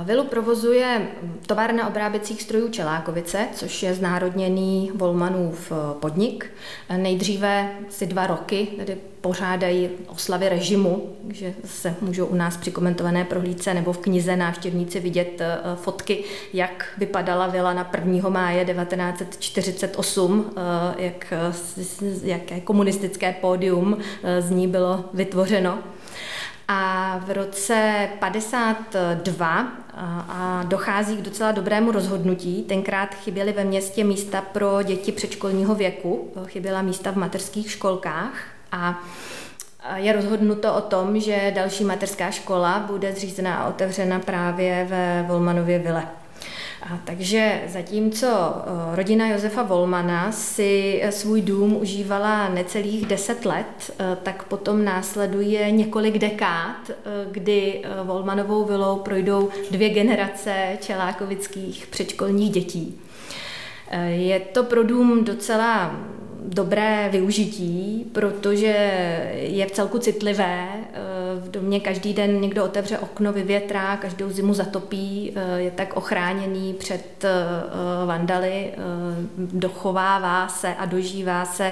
Vilu 0.04 0.24
provozuje 0.24 1.08
továrna 1.48 1.88
obráběcích 1.88 2.42
strojů 2.42 2.70
Čelákovice, 2.70 3.48
což 3.54 3.84
je 3.84 3.94
znárodněný 3.94 4.92
Volmanův 4.96 5.72
eh, 5.72 5.76
podnik. 6.00 6.52
Nejdříve 6.98 7.70
si 7.90 8.06
dva 8.06 8.28
roky 8.28 8.68
tedy 8.78 8.98
pořádají 9.22 9.90
oslavy 10.08 10.50
režimu, 10.50 11.16
že 11.34 11.54
se 11.66 11.96
můžou 12.02 12.26
u 12.26 12.36
nás 12.36 12.58
při 12.58 12.72
komentované 12.72 13.26
prohlídce 13.26 13.74
nebo 13.74 13.94
v 13.94 13.98
knize 13.98 14.36
návštěvníci 14.36 15.00
vidět 15.00 15.42
eh, 15.42 15.58
fotky, 15.76 16.24
jak 16.54 16.86
vypadala 16.98 17.48
vila 17.48 17.74
na 17.74 17.92
1. 18.06 18.30
máje 18.30 18.66
1948, 18.66 20.52
eh, 20.58 21.04
jak, 21.04 21.34
jaké 22.24 22.60
komunistické 22.62 23.34
pódium 23.42 23.98
z 24.40 24.50
ní 24.50 24.68
bylo 24.68 25.06
vytvořeno. 25.14 25.80
A 26.68 27.18
v 27.26 27.32
roce 27.32 28.10
52 28.20 29.68
a 30.30 30.64
dochází 30.68 31.18
k 31.18 31.22
docela 31.22 31.52
dobrému 31.52 31.92
rozhodnutí. 31.92 32.64
Tenkrát 32.64 33.16
chyběly 33.16 33.52
ve 33.52 33.64
městě 33.64 34.04
místa 34.04 34.42
pro 34.42 34.84
děti 34.84 35.12
předškolního 35.12 35.76
věku, 35.76 36.32
chyběla 36.46 36.82
místa 36.82 37.12
v 37.12 37.16
mateřských 37.16 37.72
školkách 37.72 38.34
a 38.72 39.04
je 39.96 40.14
rozhodnuto 40.14 40.74
o 40.74 40.82
tom, 40.82 41.20
že 41.20 41.52
další 41.56 41.84
mateřská 41.84 42.32
škola 42.32 42.80
bude 42.80 43.14
zřízena 43.14 43.56
a 43.56 43.70
otevřena 43.70 44.20
právě 44.20 44.88
ve 44.90 45.26
Volmanově 45.28 45.80
vile. 45.80 46.08
A 46.90 47.00
takže 47.04 47.62
zatímco 47.68 48.28
eh, 48.28 48.96
rodina 48.96 49.28
Josefa 49.28 49.64
Volmana 49.64 50.32
si 50.32 51.00
eh, 51.04 51.12
svůj 51.12 51.42
dům 51.42 51.78
užívala 51.82 52.50
necelých 52.50 53.06
deset 53.06 53.46
let, 53.46 53.92
eh, 54.00 54.18
tak 54.24 54.44
potom 54.44 54.86
následuje 54.86 55.72
několik 55.72 56.18
dekád, 56.18 56.92
kdy 57.32 57.82
Volmanovou 58.04 58.66
vilou 58.66 59.00
projdou 59.00 59.50
dvě 59.72 59.90
generace 59.90 60.78
čelákovických 60.82 61.88
předškolních 61.88 62.52
dětí. 62.52 63.00
Je 64.08 64.40
to 64.40 64.64
pro 64.64 64.84
dům 64.84 65.24
docela 65.24 65.96
dobré 66.44 67.10
využití, 67.12 68.06
protože 68.12 69.02
je 69.34 69.66
v 69.66 69.72
celku 69.72 70.00
citlivé. 70.00 70.68
Eh, 71.64 71.74
domě 71.74 71.80
každý 71.80 72.14
den 72.14 72.42
někdo 72.42 72.64
otevře 72.64 72.98
okno, 72.98 73.34
vyvětrá, 73.34 73.98
každou 73.98 74.30
zimu 74.30 74.54
zatopí, 74.54 75.34
eh, 75.36 75.60
je 75.62 75.72
tak 75.72 75.94
ochráněný 75.98 76.74
před 76.74 77.24
eh, 77.24 78.06
vandaly, 78.06 78.72
dochovává 79.38 80.48
se 80.48 80.76
a 80.76 80.86
dožívá 80.86 81.46
se 81.46 81.72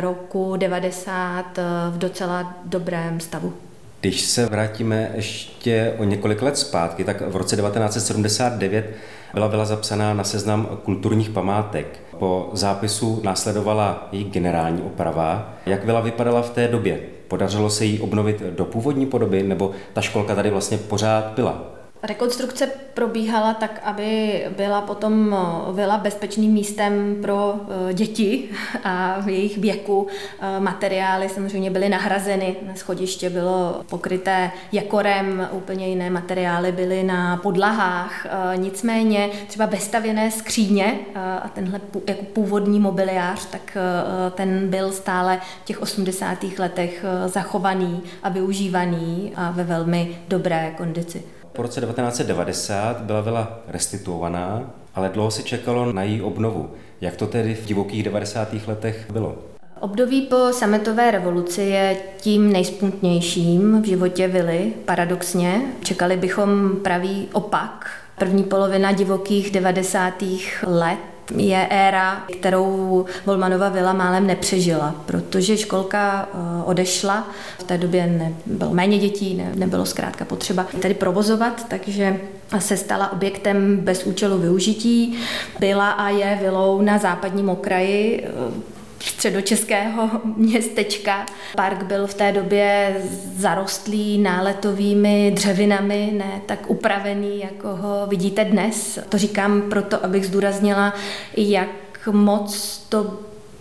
roku 0.00 0.56
90 0.56 1.58
v 1.90 1.98
docela 1.98 2.54
dobrém 2.64 3.20
stavu. 3.20 3.52
Když 4.00 4.20
se 4.20 4.46
vrátíme 4.46 5.10
ještě 5.14 5.94
o 5.98 6.04
několik 6.04 6.42
let 6.42 6.58
zpátky, 6.58 7.04
tak 7.04 7.20
v 7.20 7.36
roce 7.36 7.56
1979 7.56 8.90
byla 9.34 9.46
vila 9.46 9.64
zapsaná 9.64 10.14
na 10.14 10.24
seznam 10.24 10.68
kulturních 10.84 11.30
památek. 11.30 12.00
Po 12.18 12.50
zápisu 12.52 13.20
následovala 13.24 14.08
její 14.12 14.24
generální 14.24 14.82
oprava. 14.82 15.54
Jak 15.66 15.84
vila 15.84 16.00
vypadala 16.00 16.42
v 16.42 16.50
té 16.50 16.68
době? 16.68 17.19
Podařilo 17.30 17.70
se 17.70 17.84
jí 17.84 18.00
obnovit 18.00 18.42
do 18.42 18.64
původní 18.64 19.06
podoby, 19.06 19.42
nebo 19.42 19.70
ta 19.92 20.00
školka 20.00 20.34
tady 20.34 20.50
vlastně 20.50 20.78
pořád 20.78 21.24
byla? 21.24 21.69
Rekonstrukce 22.02 22.66
probíhala 22.94 23.54
tak, 23.54 23.80
aby 23.84 24.42
byla 24.56 24.80
potom 24.80 25.36
eh, 25.36 25.72
vila 25.72 25.98
bezpečným 25.98 26.52
místem 26.52 27.16
pro 27.22 27.54
eh, 27.90 27.94
děti 27.94 28.48
a 28.84 29.20
v 29.20 29.28
jejich 29.28 29.58
věku. 29.58 30.06
Eh, 30.40 30.60
materiály 30.60 31.28
samozřejmě 31.28 31.70
byly 31.70 31.88
nahrazeny, 31.88 32.56
schodiště 32.76 33.30
bylo 33.30 33.82
pokryté 33.90 34.50
jakorem, 34.72 35.48
úplně 35.52 35.88
jiné 35.88 36.10
materiály 36.10 36.72
byly 36.72 37.02
na 37.02 37.36
podlahách. 37.36 38.26
Nicméně 38.56 39.30
třeba 39.46 39.66
bezstavěné 39.66 40.30
skříně 40.30 40.98
a 41.42 41.48
tenhle 41.48 41.80
jako 42.06 42.24
původní 42.24 42.80
mobiliář, 42.80 43.46
tak 43.46 43.76
ten 44.34 44.68
byl 44.68 44.92
stále 44.92 45.40
v 45.62 45.64
těch 45.64 45.82
80. 45.82 46.38
letech 46.58 47.04
zachovaný 47.26 48.02
a 48.22 48.28
využívaný 48.28 49.32
a 49.36 49.50
ve 49.50 49.64
velmi 49.64 50.18
dobré 50.28 50.74
kondici. 50.76 51.22
Po 51.52 51.62
roce 51.62 51.80
1990 51.80 53.00
byla 53.00 53.20
vila 53.20 53.58
restituovaná, 53.68 54.70
ale 54.94 55.08
dlouho 55.08 55.30
se 55.30 55.42
čekalo 55.42 55.92
na 55.92 56.02
její 56.02 56.22
obnovu. 56.22 56.70
Jak 57.00 57.16
to 57.16 57.26
tedy 57.26 57.54
v 57.54 57.66
divokých 57.66 58.02
90. 58.02 58.48
letech 58.66 59.06
bylo? 59.12 59.38
Období 59.80 60.20
po 60.22 60.52
sametové 60.52 61.10
revoluci 61.10 61.62
je 61.62 61.96
tím 62.20 62.52
nejsputnějším 62.52 63.82
v 63.82 63.84
životě 63.84 64.28
vily, 64.28 64.72
paradoxně. 64.84 65.62
Čekali 65.82 66.16
bychom 66.16 66.76
pravý 66.82 67.28
opak. 67.32 67.90
První 68.18 68.44
polovina 68.44 68.92
divokých 68.92 69.50
90. 69.50 70.14
let 70.66 70.98
je 71.36 71.66
éra, 71.70 72.24
kterou 72.38 73.04
Volmanova 73.26 73.68
vila 73.68 73.92
málem 73.92 74.26
nepřežila, 74.26 74.94
protože 75.06 75.56
školka 75.56 76.28
eh, 76.32 76.36
odešla. 76.64 77.28
V 77.58 77.62
té 77.62 77.78
době 77.78 78.06
nebylo 78.46 78.74
méně 78.74 78.98
dětí, 78.98 79.34
ne, 79.34 79.52
nebylo 79.54 79.86
zkrátka 79.86 80.24
potřeba 80.24 80.66
tady 80.82 80.94
provozovat, 80.94 81.68
takže 81.68 82.20
se 82.58 82.76
stala 82.76 83.12
objektem 83.12 83.76
bez 83.76 84.04
účelu 84.04 84.38
využití. 84.38 85.18
Byla 85.60 85.90
a 85.90 86.08
je 86.08 86.38
vilou 86.42 86.82
na 86.82 86.98
západním 86.98 87.48
okraji 87.48 88.24
eh, 88.24 88.79
středočeského 89.02 90.10
městečka. 90.36 91.26
Park 91.56 91.82
byl 91.82 92.06
v 92.06 92.14
té 92.14 92.32
době 92.32 92.96
zarostlý 93.36 94.18
náletovými 94.18 95.32
dřevinami, 95.34 96.10
ne 96.16 96.40
tak 96.46 96.70
upravený, 96.70 97.40
jako 97.40 97.68
ho 97.76 98.06
vidíte 98.06 98.44
dnes. 98.44 98.98
To 99.08 99.18
říkám 99.18 99.62
proto, 99.62 100.04
abych 100.04 100.26
zdůraznila, 100.26 100.94
jak 101.36 101.68
moc 102.10 102.78
to 102.88 103.18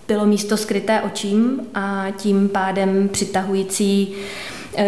bylo 0.08 0.26
místo 0.26 0.58
skryté 0.58 1.02
očím 1.02 1.68
a 1.74 2.06
tím 2.18 2.50
pádem 2.50 3.10
přitahující 3.10 4.16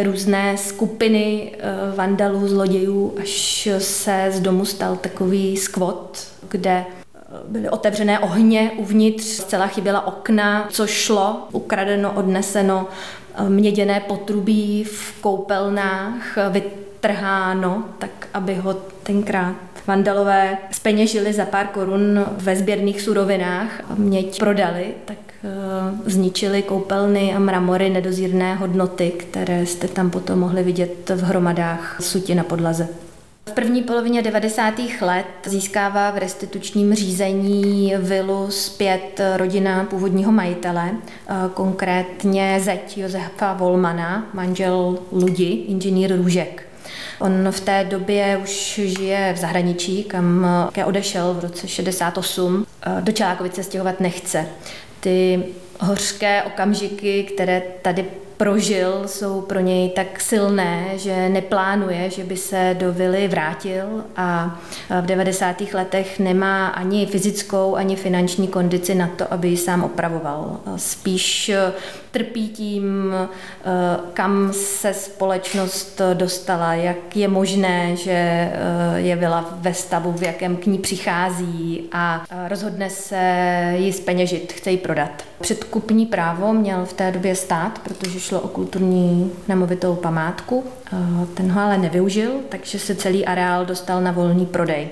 různé 0.03 0.57
skupiny 0.57 1.51
eh, 1.53 1.95
vandalů, 1.95 2.47
zlodějů, 2.47 3.13
až 3.21 3.69
se 3.77 4.27
z 4.31 4.39
domu 4.39 4.65
stal 4.65 4.95
takový 4.95 5.57
skvot, 5.57 6.27
kde 6.49 6.85
byly 7.47 7.69
otevřené 7.69 8.19
ohně 8.19 8.71
uvnitř, 8.77 9.23
zcela 9.23 9.67
chyběla 9.67 10.07
okna, 10.07 10.67
co 10.69 10.87
šlo, 10.87 11.47
ukradeno, 11.51 12.11
odneseno, 12.11 12.87
měděné 13.47 13.99
potrubí 13.99 14.83
v 14.83 15.21
koupelnách, 15.21 16.37
vytrháno, 16.49 17.83
tak 17.99 18.27
aby 18.33 18.55
ho 18.55 18.73
tenkrát 19.03 19.55
vandalové 19.87 20.57
speněžili 20.71 21.33
za 21.33 21.45
pár 21.45 21.67
korun 21.67 22.25
ve 22.37 22.55
sběrných 22.55 23.01
surovinách 23.01 23.81
a 23.89 23.95
měď 23.95 24.39
prodali, 24.39 24.85
tak 25.05 25.17
eh, 25.43 25.47
zničili 26.05 26.61
koupelny 26.61 27.33
a 27.33 27.39
mramory 27.39 27.89
nedozírné 27.89 28.55
hodnoty, 28.55 29.11
které 29.11 29.65
jste 29.65 29.87
tam 29.87 30.09
potom 30.09 30.39
mohli 30.39 30.63
vidět 30.63 31.09
v 31.09 31.23
hromadách 31.23 31.97
suti 32.01 32.35
na 32.35 32.43
podlaze. 32.43 32.87
V 33.51 33.53
první 33.53 33.83
polovině 33.83 34.21
90. 34.21 34.73
let 35.01 35.25
získává 35.45 36.11
v 36.11 36.17
restitučním 36.17 36.95
řízení 36.95 37.93
vilu 37.97 38.51
zpět 38.51 39.21
rodina 39.35 39.83
původního 39.83 40.31
majitele, 40.31 40.91
eh, 40.91 41.33
konkrétně 41.53 42.59
zeď 42.63 42.97
Josefa 42.97 43.53
Volmana, 43.53 44.29
manžel 44.33 44.99
Ludi, 45.11 45.43
inženýr 45.43 46.15
Růžek. 46.15 46.67
On 47.19 47.47
v 47.51 47.59
té 47.59 47.83
době 47.83 48.39
už 48.43 48.81
žije 48.83 49.33
v 49.33 49.37
zahraničí, 49.37 50.03
kam 50.03 50.47
ke 50.71 50.85
odešel 50.85 51.33
v 51.33 51.39
roce 51.39 51.67
68. 51.67 52.65
Eh, 52.85 53.01
do 53.01 53.11
Čelákovice 53.11 53.63
stěhovat 53.63 53.99
nechce. 53.99 54.47
Ty 54.99 55.43
hořké 55.79 56.43
okamžiky, 56.43 57.23
které 57.23 57.61
tady 57.81 58.05
prožil, 58.41 59.01
jsou 59.05 59.41
pro 59.41 59.59
něj 59.59 59.89
tak 59.89 60.21
silné, 60.21 60.85
že 60.95 61.29
neplánuje, 61.29 62.09
že 62.09 62.23
by 62.23 62.37
se 62.37 62.75
do 62.79 62.93
vily 62.93 63.27
vrátil 63.27 64.03
a 64.15 64.59
v 65.01 65.05
90. 65.05 65.61
letech 65.73 66.19
nemá 66.19 66.67
ani 66.67 67.05
fyzickou, 67.05 67.75
ani 67.75 67.95
finanční 67.95 68.47
kondici 68.47 68.95
na 68.95 69.07
to, 69.07 69.33
aby 69.33 69.47
ji 69.47 69.57
sám 69.57 69.83
opravoval. 69.83 70.59
Spíš 70.75 71.51
trpí 72.11 72.49
tím, 72.49 73.13
kam 74.13 74.53
se 74.53 74.93
společnost 74.93 76.01
dostala, 76.13 76.73
jak 76.73 77.15
je 77.15 77.27
možné, 77.27 77.95
že 77.95 78.49
je 78.95 79.15
vila 79.15 79.49
ve 79.53 79.73
stavu, 79.73 80.11
v 80.11 80.23
jakém 80.23 80.57
k 80.57 80.65
ní 80.65 80.77
přichází 80.77 81.83
a 81.91 82.23
rozhodne 82.47 82.89
se 82.89 83.73
ji 83.77 83.93
speněžit, 83.93 84.53
chce 84.53 84.71
ji 84.71 84.77
prodat. 84.77 85.23
Předkupní 85.41 86.05
právo 86.05 86.53
měl 86.53 86.85
v 86.85 86.93
té 86.93 87.11
době 87.11 87.35
stát, 87.35 87.79
protože 87.79 88.19
šlo 88.19 88.39
o 88.39 88.47
kulturní 88.47 89.31
nemovitou 89.47 89.95
památku. 89.95 90.63
Ten 91.33 91.51
ho 91.51 91.61
ale 91.61 91.77
nevyužil, 91.77 92.31
takže 92.49 92.79
se 92.79 92.95
celý 92.95 93.25
areál 93.25 93.65
dostal 93.65 94.01
na 94.01 94.11
volný 94.11 94.45
prodej. 94.45 94.87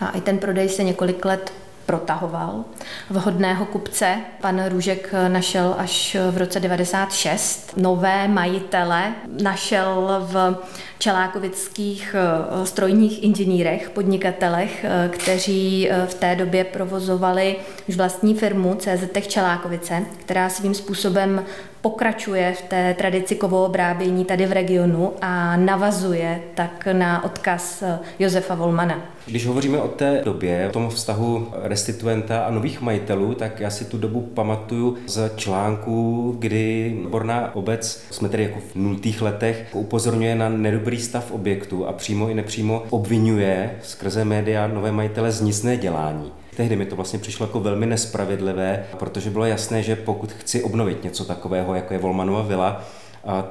A 0.00 0.10
i 0.10 0.20
ten 0.20 0.38
prodej 0.38 0.68
se 0.68 0.84
několik 0.84 1.24
let 1.24 1.52
protahoval. 1.86 2.64
Vhodného 3.10 3.66
kupce 3.66 4.16
pan 4.40 4.64
Růžek 4.68 5.14
našel 5.28 5.74
až 5.78 6.16
v 6.30 6.38
roce 6.38 6.60
96. 6.60 7.72
Nové 7.76 8.28
majitele 8.28 9.12
našel 9.42 10.26
v 10.26 10.56
čelákovických 10.98 12.14
eh, 12.18 12.66
strojních 12.66 13.22
inženýrech, 13.22 13.90
podnikatelech, 13.90 14.84
eh, 14.84 15.08
kteří 15.08 15.90
eh, 15.90 16.06
v 16.06 16.14
té 16.14 16.36
době 16.36 16.64
provozovali 16.64 17.56
už 17.88 17.96
vlastní 17.96 18.34
firmu 18.34 18.74
CZ 18.74 19.26
Čelákovice, 19.26 20.02
která 20.20 20.48
svým 20.48 20.74
způsobem 20.74 21.44
pokračuje 21.86 22.52
v 22.52 22.62
té 22.62 22.94
tradici 22.94 23.34
kovoobrábění 23.36 24.24
tady 24.24 24.46
v 24.46 24.52
regionu 24.52 25.12
a 25.20 25.56
navazuje 25.56 26.40
tak 26.54 26.88
na 26.92 27.24
odkaz 27.24 27.82
Josefa 28.18 28.54
Volmana. 28.54 29.00
Když 29.26 29.46
hovoříme 29.46 29.78
o 29.78 29.88
té 29.88 30.20
době, 30.24 30.68
o 30.68 30.72
tom 30.72 30.88
vztahu 30.90 31.48
restituenta 31.62 32.44
a 32.44 32.50
nových 32.50 32.80
majitelů, 32.80 33.34
tak 33.34 33.60
já 33.60 33.70
si 33.70 33.84
tu 33.84 33.98
dobu 33.98 34.20
pamatuju 34.20 34.96
z 35.06 35.30
článku, 35.36 36.36
kdy 36.38 36.96
odborná 37.04 37.54
obec, 37.54 38.06
jsme 38.10 38.28
tedy 38.28 38.42
jako 38.42 38.58
v 38.72 38.74
nultých 38.74 39.22
letech, 39.22 39.66
upozorňuje 39.72 40.34
na 40.34 40.48
nedobrý 40.48 41.00
stav 41.00 41.32
objektu 41.32 41.86
a 41.86 41.92
přímo 41.92 42.28
i 42.28 42.34
nepřímo 42.34 42.82
obvinuje 42.90 43.70
skrze 43.82 44.24
média 44.24 44.66
nové 44.66 44.92
majitele 44.92 45.32
z 45.32 45.40
nic 45.40 45.62
nedělání. 45.62 46.32
Tehdy 46.56 46.76
mi 46.76 46.86
to 46.86 46.96
vlastně 46.96 47.18
přišlo 47.18 47.46
jako 47.46 47.60
velmi 47.60 47.86
nespravedlivé, 47.86 48.86
protože 48.98 49.30
bylo 49.30 49.44
jasné, 49.44 49.82
že 49.82 49.96
pokud 49.96 50.32
chci 50.32 50.62
obnovit 50.62 51.04
něco 51.04 51.24
takového, 51.24 51.74
jako 51.74 51.94
je 51.94 51.98
Volmanova 51.98 52.42
vila, 52.42 52.84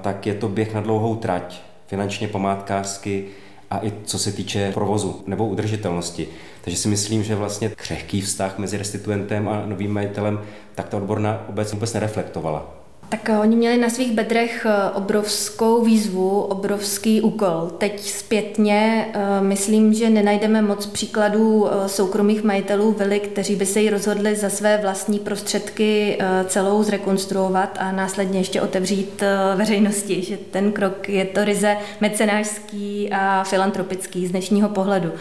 tak 0.01 0.27
je 0.27 0.33
to 0.33 0.49
běh 0.49 0.73
na 0.73 0.81
dlouhou 0.81 1.15
trať, 1.15 1.61
finančně, 1.87 2.27
památkářsky, 2.27 3.25
a 3.71 3.85
i 3.85 3.93
co 4.03 4.19
se 4.19 4.31
týče 4.31 4.71
provozu 4.71 5.23
nebo 5.27 5.47
udržitelnosti. 5.47 6.27
Takže 6.61 6.77
si 6.77 6.87
myslím, 6.87 7.23
že 7.23 7.35
vlastně 7.35 7.69
křehký 7.69 8.21
vztah 8.21 8.57
mezi 8.57 8.77
restituentem 8.77 9.49
a 9.49 9.65
novým 9.65 9.93
majitelem 9.93 10.41
tak 10.75 10.89
ta 10.89 10.97
odborná 10.97 11.45
obec 11.49 11.73
vůbec 11.73 11.93
nereflektovala. 11.93 12.74
Tak 13.09 13.29
eh, 13.29 13.37
oni 13.39 13.55
měli 13.55 13.77
na 13.77 13.89
svých 13.89 14.11
bedrech 14.11 14.65
eh, 14.69 14.89
obrovskou 14.93 15.85
výzvu, 15.85 16.41
obrovský 16.41 17.21
úkol. 17.21 17.71
Teď 17.77 18.01
zpětně 18.01 19.07
eh, 19.13 19.41
myslím, 19.41 19.93
že 19.93 20.09
nenajdeme 20.09 20.61
moc 20.61 20.85
příkladů 20.85 21.67
soukromých 21.87 22.43
majitelů 22.43 22.91
vily, 22.91 23.19
kteří 23.19 23.55
by 23.55 23.65
se 23.65 23.81
ji 23.81 23.89
rozhodli 23.89 24.35
za 24.35 24.49
své 24.49 24.77
vlastní 24.77 25.19
prostředky 25.19 26.17
celou 26.47 26.83
zrekonstruovat 26.83 27.77
a 27.79 27.91
následně 27.91 28.39
ještě 28.39 28.61
otevřít 28.61 29.23
veřejnosti. 29.55 30.21
Že 30.21 30.37
ten 30.37 30.71
krok 30.71 31.09
je 31.09 31.25
to 31.25 31.45
ryze 31.45 31.77
mecenářský 32.01 33.09
a 33.11 33.43
filantropický 33.43 34.27
z 34.27 34.31
dnešního 34.31 34.69
pohledu. 34.69 35.11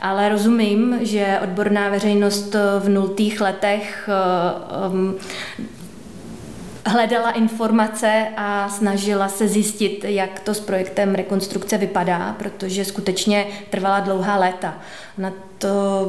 Ale 0.00 0.28
rozumím, 0.28 0.98
že 1.02 1.38
odborná 1.42 1.88
veřejnost 1.88 2.56
v 2.78 2.88
nultých 2.88 3.40
letech 3.40 4.08
hledala 6.86 7.30
informace 7.30 8.26
a 8.36 8.68
snažila 8.68 9.28
se 9.28 9.48
zjistit, 9.48 10.04
jak 10.04 10.40
to 10.40 10.54
s 10.54 10.60
projektem 10.60 11.14
rekonstrukce 11.14 11.78
vypadá, 11.78 12.36
protože 12.38 12.84
skutečně 12.84 13.46
trvala 13.70 14.00
dlouhá 14.00 14.36
léta. 14.36 14.78
Na 15.18 15.32
to, 15.58 16.08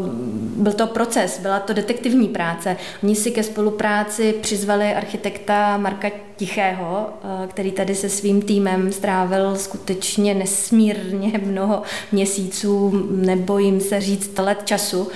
byl 0.56 0.74
to 0.74 0.88
proces, 0.88 1.40
byla 1.40 1.60
to 1.60 1.74
detektivní 1.74 2.28
práce. 2.28 2.78
Oni 3.04 3.16
si 3.16 3.32
ke 3.32 3.44
spolupráci 3.44 4.34
přizvali 4.42 4.94
architekta 4.94 5.78
Marka 5.78 6.10
Tichého, 6.36 7.10
eh, 7.10 7.48
který 7.48 7.72
tady 7.72 7.96
se 7.96 8.10
svým 8.10 8.42
týmem 8.42 8.92
strávil 8.92 9.56
skutečně 9.56 10.34
nesmírně 10.34 11.42
mnoho 11.46 11.82
měsíců, 12.12 13.06
nebojím 13.12 13.82
se 13.82 14.02
říct 14.02 14.38
let 14.38 14.62
času. 14.66 15.08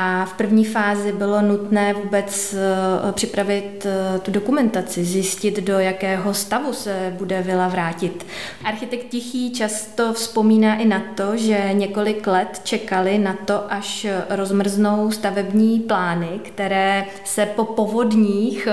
A 0.00 0.24
v 0.24 0.32
první 0.32 0.64
fázi 0.64 1.12
bylo 1.12 1.42
nutné 1.42 1.94
vůbec 1.94 2.54
eh, 2.54 3.12
připravit 3.12 3.86
eh, 3.86 4.18
tu 4.18 4.30
dokumentaci, 4.30 5.04
zjistit, 5.04 5.60
do 5.60 5.78
jakého 5.78 6.34
stavu 6.34 6.72
se 6.72 7.14
bude 7.18 7.42
vila 7.42 7.68
vrátit. 7.68 8.26
Architekt 8.64 9.08
Tichý 9.08 9.52
často 9.52 10.12
vzpomíná 10.12 10.76
i 10.76 10.84
na 10.84 11.02
to, 11.14 11.36
že 11.36 11.68
několik 11.72 12.26
let 12.26 12.60
čekali 12.64 13.18
na 13.18 13.36
to, 13.44 13.72
až 13.72 14.06
rozmrznou 14.30 15.10
stavební 15.10 15.80
plány, 15.80 16.28
které 16.42 17.04
se 17.24 17.46
po 17.46 17.64
povodních 17.64 18.68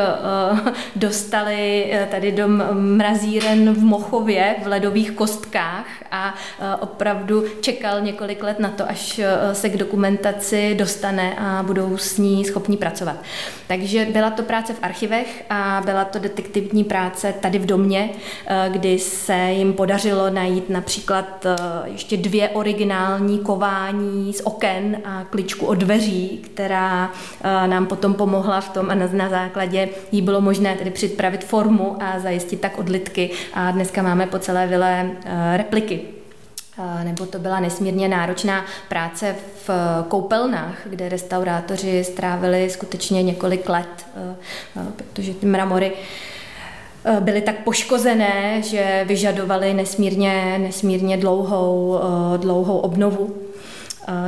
dostaly 0.96 1.94
tady 2.12 2.32
do 2.32 2.48
mrazíren 2.74 3.74
v 3.74 3.84
Mochově 3.84 4.56
v 4.64 4.68
ledových 4.68 5.12
kostkách 5.12 5.86
a 6.12 6.36
opravdu 6.80 7.44
čekal 7.62 8.02
několik 8.02 8.44
let 8.44 8.60
na 8.60 8.70
to, 8.70 8.90
až 8.90 9.22
se 9.54 9.70
k 9.70 9.78
dokumentaci 9.78 10.76
dostane 10.76 11.15
dostane 11.16 11.36
a 11.36 11.64
budou 11.64 11.98
s 11.98 12.18
ní 12.18 12.46
schopni 12.46 12.78
pracovat. 12.78 13.16
Takže 13.68 14.08
byla 14.12 14.30
to 14.30 14.44
práce 14.44 14.74
v 14.74 14.80
archivech 14.82 15.46
a 15.50 15.82
byla 15.86 16.06
to 16.06 16.20
detektivní 16.20 16.84
práce 16.84 17.34
tady 17.40 17.60
v 17.60 17.66
domě, 17.66 18.10
eh, 18.48 18.70
kdy 18.72 19.00
se 19.00 19.52
jim 19.52 19.74
podařilo 19.74 20.30
najít 20.30 20.70
například 20.70 21.46
eh, 21.46 21.56
ještě 21.86 22.18
dvě 22.18 22.50
originální 22.50 23.40
kování 23.40 24.34
z 24.34 24.42
oken 24.44 24.98
a 25.06 25.24
kličku 25.24 25.66
od 25.66 25.78
dveří, 25.78 26.42
která 26.46 27.12
eh, 27.44 27.68
nám 27.68 27.86
potom 27.86 28.14
pomohla 28.14 28.62
v 28.62 28.70
tom 28.70 28.90
a 28.90 28.96
na 28.96 29.30
základě 29.30 29.90
jí 30.12 30.22
bylo 30.22 30.42
možné 30.42 30.76
tedy 30.76 30.92
připravit 30.92 31.44
formu 31.44 31.98
a 32.00 32.20
zajistit 32.20 32.62
tak 32.62 32.78
odlitky 32.78 33.30
a 33.54 33.72
dneska 33.72 34.02
máme 34.02 34.28
po 34.28 34.40
celé 34.40 34.68
vile 34.68 35.12
repliky 35.56 36.15
nebo 37.04 37.26
to 37.26 37.40
byla 37.40 37.60
nesmírně 37.60 38.08
náročná 38.08 38.66
práce 38.90 39.36
v 39.68 39.70
koupelnách, 40.08 40.78
kde 40.86 41.10
restaurátoři 41.10 42.04
strávili 42.04 42.70
skutečně 42.70 43.24
několik 43.24 43.70
let, 43.70 44.06
protože 44.96 45.34
ty 45.34 45.46
mramory 45.46 45.92
byly 47.20 47.42
tak 47.42 47.56
poškozené, 47.56 48.62
že 48.62 49.06
vyžadovaly 49.08 49.74
nesmírně, 49.74 50.60
nesmírně 50.60 51.18
dlouhou, 51.18 52.00
dlouhou 52.38 52.78
obnovu. 52.78 53.36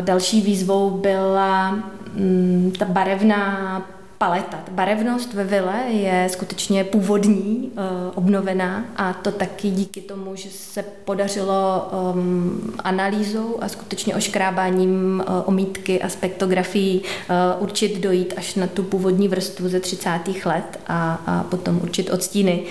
Další 0.02 0.42
výzvou 0.42 0.90
byla 0.90 1.72
mm, 2.14 2.74
ta 2.80 2.86
barevná 2.86 3.82
paleta. 4.18 4.64
Barevnost 4.72 5.34
ve 5.34 5.44
vile 5.44 5.84
je 5.90 6.30
skutečně 6.32 6.84
původní, 6.84 7.72
eh, 7.72 7.82
obnovená 8.16 8.86
a 8.96 9.14
to 9.14 9.32
taky 9.32 9.70
díky 9.70 10.02
tomu, 10.02 10.36
že 10.36 10.50
se 10.50 10.84
podařilo 10.84 11.90
um, 12.14 12.74
analýzou 12.84 13.58
a 13.62 13.68
skutečně 13.68 14.16
oškrábáním 14.16 15.24
uh, 15.28 15.36
omítky 15.46 16.02
a 16.02 16.10
spektografií 16.10 17.02
uh, 17.02 17.64
určit 17.64 18.00
dojít 18.00 18.34
až 18.38 18.56
na 18.56 18.68
tu 18.68 18.84
původní 18.84 19.28
vrstvu 19.28 19.70
ze 19.70 19.80
30. 19.80 20.10
let 20.46 20.80
a, 20.88 21.44
potom 21.50 21.80
určit 21.84 22.10
odstíny, 22.10 22.64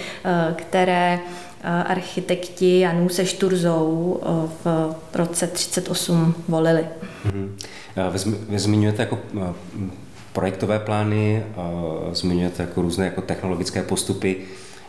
které 0.54 1.20
architekti 1.62 2.80
Janů 2.80 3.08
se 3.08 3.26
Šturzou 3.26 4.20
v 4.64 4.94
roce 5.14 5.46
38 5.46 6.34
volili. 6.48 6.86
Mm-hmm. 7.26 7.48
Vy 8.48 8.58
zmiňujete 8.58 9.02
jako 9.02 9.18
projektové 10.36 10.78
plány, 10.78 11.42
zmiňujete 12.12 12.62
jako 12.62 12.82
různé 12.82 13.04
jako 13.04 13.22
technologické 13.22 13.82
postupy, 13.82 14.36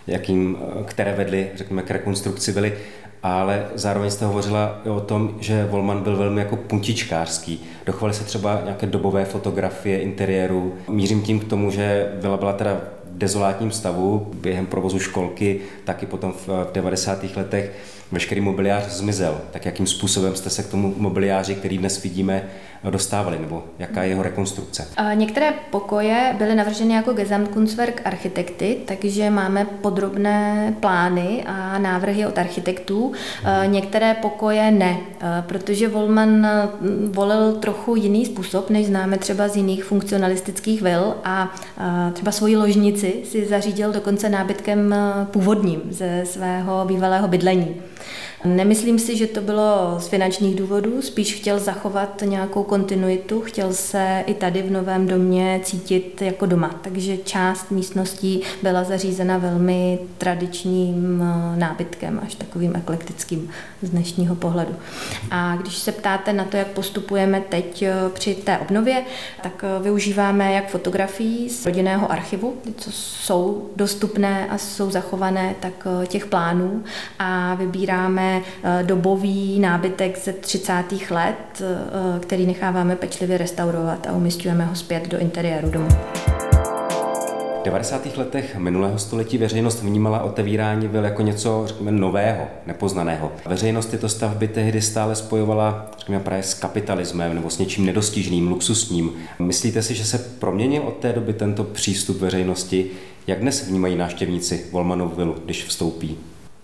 jakým, 0.07 0.57
které 0.85 1.13
vedly, 1.13 1.49
řekněme, 1.55 1.81
k 1.81 1.91
rekonstrukci 1.91 2.51
byly, 2.51 2.73
ale 3.23 3.65
zároveň 3.75 4.11
jste 4.11 4.25
hovořila 4.25 4.81
o 4.95 4.99
tom, 4.99 5.35
že 5.39 5.67
Volman 5.71 6.03
byl 6.03 6.17
velmi 6.17 6.41
jako 6.41 6.55
puntičkářský. 6.55 7.65
Dochovaly 7.85 8.13
se 8.13 8.23
třeba 8.23 8.61
nějaké 8.63 8.87
dobové 8.87 9.25
fotografie 9.25 9.99
interiéru. 9.99 10.73
Mířím 10.89 11.21
tím 11.21 11.39
k 11.39 11.49
tomu, 11.49 11.71
že 11.71 12.11
byla 12.21 12.37
byla 12.37 12.53
teda 12.53 12.73
v 12.73 13.17
dezolátním 13.17 13.71
stavu 13.71 14.31
během 14.41 14.65
provozu 14.65 14.99
školky, 14.99 15.59
taky 15.83 16.05
potom 16.05 16.33
v 16.47 16.69
90. 16.73 17.23
letech 17.35 17.71
veškerý 18.11 18.41
mobiliář 18.41 18.83
zmizel. 18.83 19.41
Tak 19.51 19.65
jakým 19.65 19.87
způsobem 19.87 20.35
jste 20.35 20.49
se 20.49 20.63
k 20.63 20.67
tomu 20.67 20.93
mobiliáři, 20.97 21.55
který 21.55 21.77
dnes 21.77 22.03
vidíme, 22.03 22.43
dostávali, 22.89 23.39
nebo 23.39 23.63
jaká 23.79 24.03
je 24.03 24.09
jeho 24.09 24.23
rekonstrukce? 24.23 24.87
Některé 25.13 25.53
pokoje 25.71 26.35
byly 26.37 26.55
navrženy 26.55 26.93
jako 26.93 27.13
Gesamtkunstwerk 27.13 28.01
architekty, 28.05 28.77
takže 28.85 29.29
máme 29.29 29.65
podrobné 29.65 30.73
plány 30.79 31.43
a 31.47 31.77
návrhy 31.77 32.25
od 32.25 32.37
architektů. 32.37 33.11
Některé 33.65 34.13
pokoje 34.13 34.71
ne, 34.71 34.97
protože 35.41 35.87
Volman 35.87 36.47
volil 37.11 37.53
trochu 37.53 37.95
jiný 37.95 38.25
způsob, 38.25 38.69
než 38.69 38.87
známe 38.87 39.17
třeba 39.17 39.47
z 39.47 39.55
jiných 39.55 39.83
funkcionalistických 39.83 40.81
vil 40.81 41.15
a 41.23 41.55
třeba 42.13 42.31
svoji 42.31 42.57
ložnici 42.57 43.13
si 43.25 43.45
zařídil 43.45 43.91
dokonce 43.91 44.29
nábytkem 44.29 44.95
původním 45.31 45.81
ze 45.89 46.23
svého 46.25 46.85
bývalého 46.85 47.27
bydlení. 47.27 47.75
Nemyslím 48.45 48.99
si, 48.99 49.17
že 49.17 49.27
to 49.27 49.41
bylo 49.41 49.95
z 49.99 50.07
finančních 50.07 50.55
důvodů, 50.55 51.01
spíš 51.01 51.33
chtěl 51.33 51.59
zachovat 51.59 52.23
nějakou 52.25 52.63
kontinuitu, 52.63 53.41
chtěl 53.41 53.73
se 53.73 54.23
i 54.27 54.33
tady 54.33 54.61
v 54.61 54.71
Novém 54.71 55.07
domě 55.07 55.59
cítit 55.63 56.21
jako 56.21 56.45
doma, 56.45 56.75
takže 56.81 57.17
část 57.17 57.71
místností 57.71 58.41
byla 58.63 58.83
zařízena 58.83 59.37
velmi 59.37 59.99
tradičním 60.17 61.23
eh, 61.23 61.59
nábytkem, 61.59 62.19
až 62.23 62.35
takovým 62.35 62.75
eklektickým 62.75 63.49
z 63.81 63.89
dnešního 63.89 64.35
pohledu. 64.35 64.75
A 65.31 65.55
když 65.55 65.77
se 65.77 65.91
ptáte 65.91 66.33
na 66.33 66.43
to, 66.43 66.57
jak 66.57 66.67
postupujeme 66.67 67.41
teď 67.41 67.81
eh, 67.81 67.93
při 68.13 68.35
té 68.35 68.57
obnově, 68.57 69.03
tak 69.43 69.63
eh, 69.63 69.83
využíváme 69.83 70.53
jak 70.53 70.69
fotografií 70.69 71.49
z 71.49 71.65
rodinného 71.65 72.11
archivu, 72.11 72.53
co 72.77 72.91
jsou 72.91 73.69
dostupné 73.75 74.47
a 74.49 74.57
jsou 74.57 74.91
zachované, 74.91 75.55
tak 75.59 75.87
těch 76.07 76.25
plánů 76.25 76.83
a 77.19 77.55
vybíráme 77.55 78.26
Eh, 78.63 78.83
dobový 78.83 79.59
nábytek 79.59 80.19
ze 80.23 80.33
30. 80.33 81.11
let, 81.11 81.61
eh, 81.61 82.19
který 82.19 82.45
necháváme 82.45 82.95
pečlivě 82.95 83.37
restaurovat 83.37 84.07
a 84.07 84.11
umistujeme 84.11 84.65
ho 84.65 84.75
zpět 84.75 85.07
do 85.07 85.19
interiéru 85.19 85.69
domu. 85.69 85.87
90. 87.67 88.17
letech 88.17 88.55
minulého 88.57 88.99
století 88.99 89.37
veřejnost 89.37 89.83
vnímala 89.83 90.23
otevírání 90.23 90.87
vil 90.87 91.03
jako 91.03 91.21
něco, 91.21 91.63
řekněme, 91.67 91.91
nového, 91.91 92.47
nepoznaného. 92.65 93.31
Veřejnost 93.45 93.85
tyto 93.85 94.09
stavby 94.09 94.47
tehdy 94.47 94.81
stále 94.81 95.15
spojovala, 95.15 95.91
řekněme, 95.99 96.23
právě 96.23 96.43
s 96.43 96.53
kapitalismem 96.53 97.35
nebo 97.35 97.49
s 97.49 97.57
něčím 97.57 97.85
nedostižným, 97.85 98.47
luxusním. 98.47 99.11
Myslíte 99.39 99.81
si, 99.81 99.95
že 99.95 100.05
se 100.05 100.17
proměnil 100.17 100.81
od 100.81 100.97
té 100.97 101.13
doby 101.13 101.33
tento 101.33 101.63
přístup 101.63 102.17
veřejnosti? 102.19 102.91
Jak 103.27 103.39
dnes 103.39 103.67
vnímají 103.67 103.95
návštěvníci 103.95 104.65
Volmanovu 104.71 105.15
vilu, 105.15 105.35
když 105.45 105.65
vstoupí? 105.65 106.17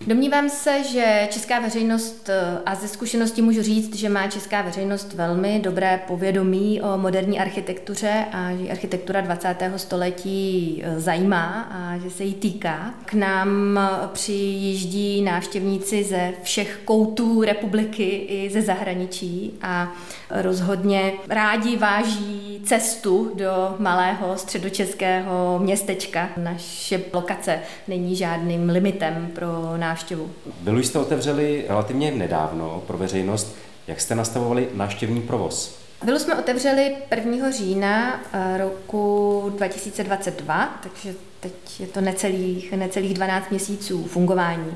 Domnívám 0.07 0.49
se, 0.49 0.83
že 0.83 1.27
česká 1.31 1.59
veřejnost, 1.59 2.29
eh, 2.29 2.57
a 2.65 2.75
ze 2.75 2.87
zkušenosti 2.87 3.41
můžu 3.41 3.61
říct, 3.61 3.95
že 3.95 4.09
má 4.09 4.27
česká 4.27 4.61
veřejnost 4.61 5.13
velmi 5.13 5.59
dobré 5.59 5.99
povědomí 6.07 6.81
o 6.81 6.97
moderní 6.97 7.39
architektuře 7.39 8.25
a 8.31 8.51
že 8.55 8.69
architektura 8.69 9.21
20. 9.21 9.79
století 9.79 10.81
eh, 10.83 10.99
zajímá 10.99 11.69
a 11.71 11.97
že 11.97 12.09
se 12.09 12.23
jí 12.23 12.33
týká. 12.33 12.93
K 13.05 13.13
nám 13.13 13.77
eh, 13.77 14.07
přijíždí 14.13 15.21
návštěvníci 15.21 16.03
ze 16.03 16.33
všech 16.43 16.79
koutů 16.85 17.41
republiky 17.41 18.25
i 18.29 18.49
ze 18.53 18.61
zahraničí 18.61 19.53
a 19.61 19.93
rozhodně 20.41 21.13
rádi 21.29 21.77
váží 21.77 22.61
cestu 22.65 23.31
do 23.35 23.75
malého 23.79 24.37
středočeského 24.37 25.59
městečka. 25.59 26.29
Naše 26.37 27.01
lokace 27.13 27.59
není 27.87 28.15
žádným 28.15 28.69
limitem 28.69 29.31
pro 29.35 29.77
návštěvu. 29.77 30.29
Vilu 30.61 30.79
jste 30.79 30.99
otevřeli 30.99 31.65
relativně 31.67 32.11
nedávno 32.11 32.83
pro 32.87 32.97
veřejnost. 32.97 33.55
Jak 33.87 34.01
jste 34.01 34.15
nastavovali 34.15 34.67
návštěvní 34.73 35.21
provoz? 35.21 35.83
Vilu 36.03 36.19
jsme 36.19 36.35
otevřeli 36.35 36.95
1. 37.15 37.51
října 37.51 38.21
eh, 38.33 38.57
roku 38.57 39.43
2022, 39.55 40.79
takže 40.83 41.13
teď 41.39 41.53
je 41.79 41.87
to 41.87 42.01
necelých, 42.01 42.71
necelých 42.71 43.13
12 43.13 43.49
měsíců 43.49 44.03
fungování. 44.03 44.75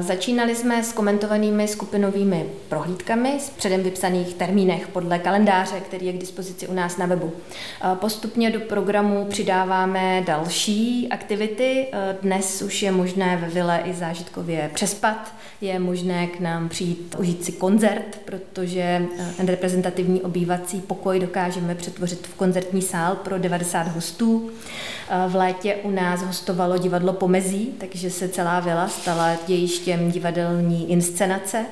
Začínali 0.00 0.54
jsme 0.54 0.82
s 0.82 0.92
komentovanými 0.92 1.68
skupinovými 1.68 2.46
prohlídkami 2.68 3.40
s 3.40 3.50
předem 3.50 3.82
vypsaných 3.82 4.34
termínech 4.34 4.88
podle 4.88 5.18
kalendáře, 5.18 5.80
který 5.80 6.06
je 6.06 6.12
k 6.12 6.18
dispozici 6.18 6.66
u 6.66 6.74
nás 6.74 6.96
na 6.96 7.06
webu. 7.06 7.32
Postupně 7.94 8.50
do 8.50 8.60
programu 8.60 9.24
přidáváme 9.24 10.22
další 10.26 11.08
aktivity. 11.10 11.86
Dnes 12.22 12.62
už 12.62 12.82
je 12.82 12.92
možné 12.92 13.36
ve 13.36 13.48
vile 13.48 13.82
i 13.84 13.94
zážitkově 13.94 14.70
přespat, 14.74 15.34
je 15.64 15.78
možné 15.78 16.26
k 16.26 16.40
nám 16.40 16.68
přijít 16.68 17.16
užít 17.18 17.44
si 17.44 17.52
koncert, 17.52 18.20
protože 18.24 19.06
ten 19.36 19.46
reprezentativní 19.46 20.22
obývací 20.22 20.80
pokoj 20.80 21.20
dokážeme 21.20 21.74
přetvořit 21.74 22.26
v 22.26 22.34
koncertní 22.34 22.82
sál 22.82 23.16
pro 23.16 23.38
90 23.38 23.88
hostů. 23.88 24.50
V 25.28 25.34
létě 25.34 25.76
u 25.82 25.90
nás 25.90 26.22
hostovalo 26.22 26.78
divadlo 26.78 27.12
Pomezí, 27.12 27.74
takže 27.78 28.10
se 28.10 28.28
celá 28.28 28.60
vila 28.60 28.88
stala 28.88 29.36
dějištěm 29.46 30.10
divadelní 30.10 30.90
inscenace. 30.90 31.66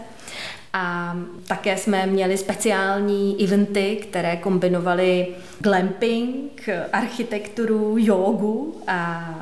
A 0.73 1.17
také 1.47 1.77
jsme 1.77 2.07
měli 2.07 2.39
speciální 2.39 3.45
eventy, 3.45 3.97
které 4.03 4.37
kombinovaly 4.37 5.27
glamping, 5.59 6.69
architekturu, 6.93 7.97
jogu 7.99 8.83
a 8.87 9.35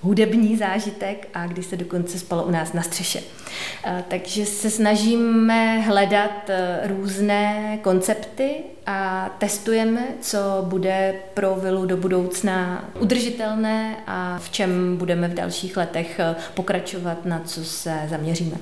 hudební 0.00 0.56
zážitek 0.56 1.28
a 1.34 1.46
kdy 1.46 1.62
se 1.62 1.76
dokonce 1.76 2.18
spalo 2.18 2.44
u 2.44 2.50
nás 2.50 2.72
na 2.72 2.82
střeše. 2.82 3.20
Takže 4.08 4.46
se 4.46 4.70
snažíme 4.70 5.80
hledat 5.80 6.50
e, 6.50 6.80
různé 6.88 7.78
koncepty 7.82 8.50
a 8.86 9.30
testujeme, 9.38 10.06
co 10.20 10.38
bude 10.62 11.14
pro 11.34 11.54
vilu 11.54 11.86
do 11.86 11.96
budoucna 11.96 12.84
udržitelné 13.00 13.96
a 14.06 14.38
v 14.38 14.50
čem 14.50 14.96
budeme 14.96 15.28
v 15.28 15.34
dalších 15.34 15.76
letech 15.76 16.20
e, 16.20 16.34
pokračovat, 16.54 17.24
na 17.24 17.42
co 17.44 17.64
se 17.64 17.94
zaměříme. 18.08 18.56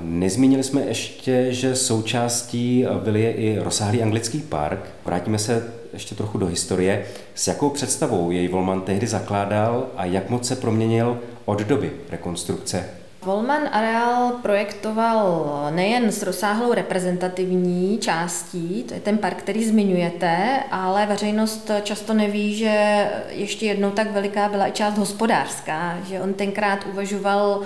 Nezmínili 0.00 0.62
jsme 0.62 0.80
ještě, 0.80 1.52
že 1.52 1.76
součástí 1.76 2.86
vily 3.02 3.22
je 3.22 3.32
i 3.32 3.58
rozsáhlý 3.58 4.02
anglický 4.02 4.38
park. 4.40 4.80
Vrátíme 5.04 5.38
se 5.38 5.83
ještě 5.94 6.14
trochu 6.14 6.38
do 6.38 6.46
historie. 6.46 7.06
S 7.34 7.48
jakou 7.48 7.70
představou 7.70 8.30
jej 8.30 8.48
Volman 8.48 8.80
tehdy 8.80 9.06
zakládal 9.06 9.86
a 9.96 10.04
jak 10.04 10.30
moc 10.30 10.48
se 10.48 10.56
proměnil 10.56 11.20
od 11.44 11.62
doby 11.62 11.92
rekonstrukce 12.10 12.84
Volman 13.24 13.68
areál 13.72 14.32
projektoval 14.42 15.46
nejen 15.70 16.12
s 16.12 16.22
rozsáhlou 16.22 16.74
reprezentativní 16.74 17.98
částí, 17.98 18.84
to 18.88 18.94
je 18.94 19.00
ten 19.00 19.18
park, 19.18 19.36
který 19.36 19.64
zmiňujete, 19.64 20.60
ale 20.70 21.06
veřejnost 21.06 21.70
často 21.82 22.14
neví, 22.14 22.54
že 22.54 23.06
ještě 23.28 23.66
jednou 23.66 23.90
tak 23.90 24.12
veliká 24.12 24.48
byla 24.48 24.68
i 24.68 24.72
část 24.72 24.98
hospodářská, 24.98 25.98
že 26.08 26.20
on 26.20 26.34
tenkrát 26.34 26.86
uvažoval 26.92 27.62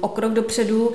o 0.00 0.08
krok 0.08 0.32
dopředu, 0.32 0.88
uh, 0.88 0.94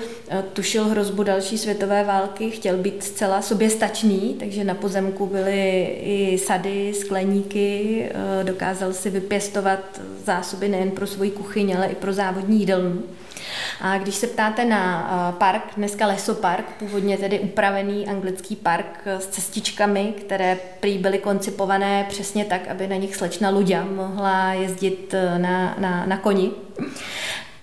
tušil 0.54 0.86
hrozbu 0.86 1.24
další 1.24 1.58
světové 1.58 2.04
války, 2.04 2.52
chtěl 2.52 2.78
být 2.78 3.04
zcela 3.04 3.42
soběstačný, 3.42 4.36
takže 4.40 4.64
na 4.64 4.74
pozemku 4.74 5.26
byly 5.26 5.82
i 6.04 6.38
sady, 6.38 6.94
skleníky, 6.94 8.06
uh, 8.40 8.44
dokázal 8.44 8.94
si 8.94 9.10
vypěstovat 9.10 10.02
zásoby 10.26 10.70
nejen 10.70 10.92
pro 10.92 11.08
svoji 11.08 11.32
kuchyň, 11.32 11.76
ale 11.78 11.88
i 11.88 11.96
pro 11.96 12.14
závodní 12.14 12.60
jídelnu. 12.60 13.04
A 13.82 13.98
když 13.98 14.16
se 14.16 14.28
ptáte 14.28 14.66
na 14.66 15.10
eh, 15.30 15.38
park, 15.38 15.64
dneska 15.78 16.08
lesopark, 16.08 16.66
původně 16.80 17.18
tedy 17.18 17.40
upravený 17.40 18.08
anglický 18.08 18.56
park 18.56 19.02
s 19.06 19.28
cestičkami, 19.28 20.14
které 20.18 20.58
prý 20.80 20.98
byly 20.98 21.18
koncipované 21.18 22.06
přesně 22.10 22.46
tak, 22.46 22.68
aby 22.68 22.88
na 22.88 22.96
nich 22.96 23.16
slečna 23.16 23.50
Luďa 23.50 23.86
mohla 23.96 24.54
jezdit 24.54 25.14
eh, 25.14 25.40
na, 25.40 25.76
na, 25.80 26.06
na 26.06 26.18
koni. 26.18 26.52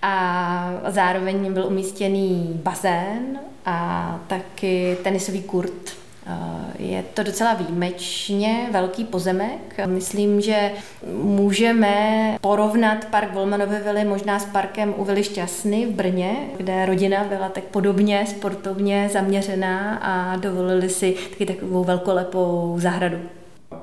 A 0.01 0.73
zároveň 0.87 1.53
byl 1.53 1.65
umístěný 1.65 2.59
bazén 2.63 3.39
a 3.65 4.19
taky 4.27 4.97
tenisový 5.03 5.41
kurt 5.41 6.01
Eh, 6.27 6.83
je 6.83 7.03
to 7.13 7.23
docela 7.23 7.53
výjimečně 7.53 8.69
velký 8.71 9.03
pozemek. 9.03 9.79
Myslím, 9.85 10.41
že 10.41 10.71
můžeme 11.13 12.37
porovnat 12.41 13.05
park 13.05 13.33
Volmanovy 13.33 13.75
vily 13.83 14.05
možná 14.05 14.39
s 14.39 14.45
parkem 14.45 14.93
u 14.97 15.03
Vily 15.03 15.23
Šťastny 15.23 15.85
v 15.85 15.89
Brně, 15.89 16.35
kde 16.57 16.85
rodina 16.85 17.23
byla 17.23 17.49
tak 17.49 17.63
podobně 17.63 18.25
sportovně 18.27 19.09
zaměřená 19.13 19.95
a 19.95 20.35
dovolili 20.35 20.89
si 20.89 21.15
taky 21.29 21.45
takovou 21.45 21.83
velkolepou 21.83 22.75
zahradu. 22.79 23.17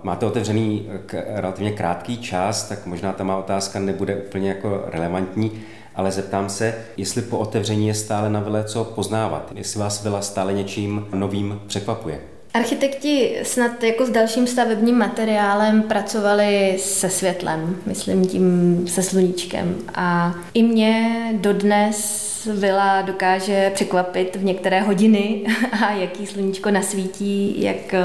Máte 0.03 0.27
otevřený 0.27 0.87
k 1.07 1.25
relativně 1.27 1.73
krátký 1.73 2.19
čas, 2.19 2.69
tak 2.69 2.87
možná 2.87 3.13
ta 3.13 3.25
má 3.25 3.37
otázka 3.37 3.81
nebude 3.81 4.17
úplně 4.17 4.49
jako 4.49 4.85
relevantní 4.87 5.53
ale 5.99 6.13
zeptám 6.13 6.49
se, 6.49 6.75
jestli 6.97 7.23
po 7.23 7.39
otevření 7.39 7.89
je 7.89 7.95
stále 7.95 8.31
na 8.31 8.41
vile 8.41 8.65
co 8.65 8.85
poznávat, 8.85 9.53
jestli 9.55 9.81
vás 9.81 10.03
vila 10.03 10.23
stále 10.23 10.53
něčím 10.53 11.07
novým 11.15 11.61
překvapuje. 11.67 12.21
Architekti 12.55 13.39
snad 13.43 13.85
jako 13.85 14.07
s 14.07 14.11
dalším 14.11 14.47
stavebním 14.47 14.99
materiálem 14.99 15.83
pracovali 15.83 16.77
se 16.79 17.11
světlem, 17.11 17.77
myslím 17.87 18.27
tím 18.27 18.85
se 18.89 19.03
sluníčkem. 19.03 19.77
A 19.95 20.35
i 20.55 20.63
mě 20.63 21.17
dodnes 21.33 22.29
vila 22.47 23.03
dokáže 23.03 23.71
překvapit 23.75 24.37
v 24.37 24.45
některé 24.45 24.81
hodiny 24.81 25.47
a 25.87 25.93
jaký 25.93 26.27
sluníčko 26.27 26.71
nasvítí, 26.71 27.63
jak 27.63 27.95
eh, 27.95 28.01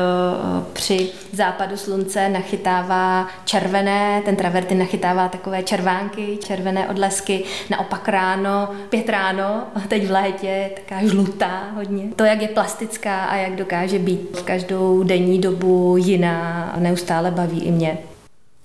při 0.73 1.10
západu 1.32 1.77
slunce 1.77 2.29
nachytává 2.29 3.27
červené, 3.45 4.21
ten 4.25 4.36
travertin 4.36 4.79
nachytává 4.79 5.27
takové 5.27 5.63
červánky, 5.63 6.38
červené 6.43 6.88
odlesky, 6.88 7.43
naopak 7.69 8.08
ráno, 8.08 8.69
pět 8.89 9.10
ráno, 9.10 9.63
teď 9.88 10.08
v 10.08 10.12
létě 10.12 10.69
taká 10.75 11.08
žlutá 11.08 11.67
hodně. 11.75 12.03
To, 12.15 12.23
jak 12.23 12.41
je 12.41 12.47
plastická 12.47 13.25
a 13.25 13.36
jak 13.36 13.56
dokáže 13.56 13.99
být 13.99 14.32
v 14.33 14.43
každou 14.43 15.03
denní 15.03 15.39
dobu 15.39 15.97
jiná, 15.97 16.75
neustále 16.79 17.31
baví 17.31 17.59
i 17.61 17.71
mě. 17.71 17.97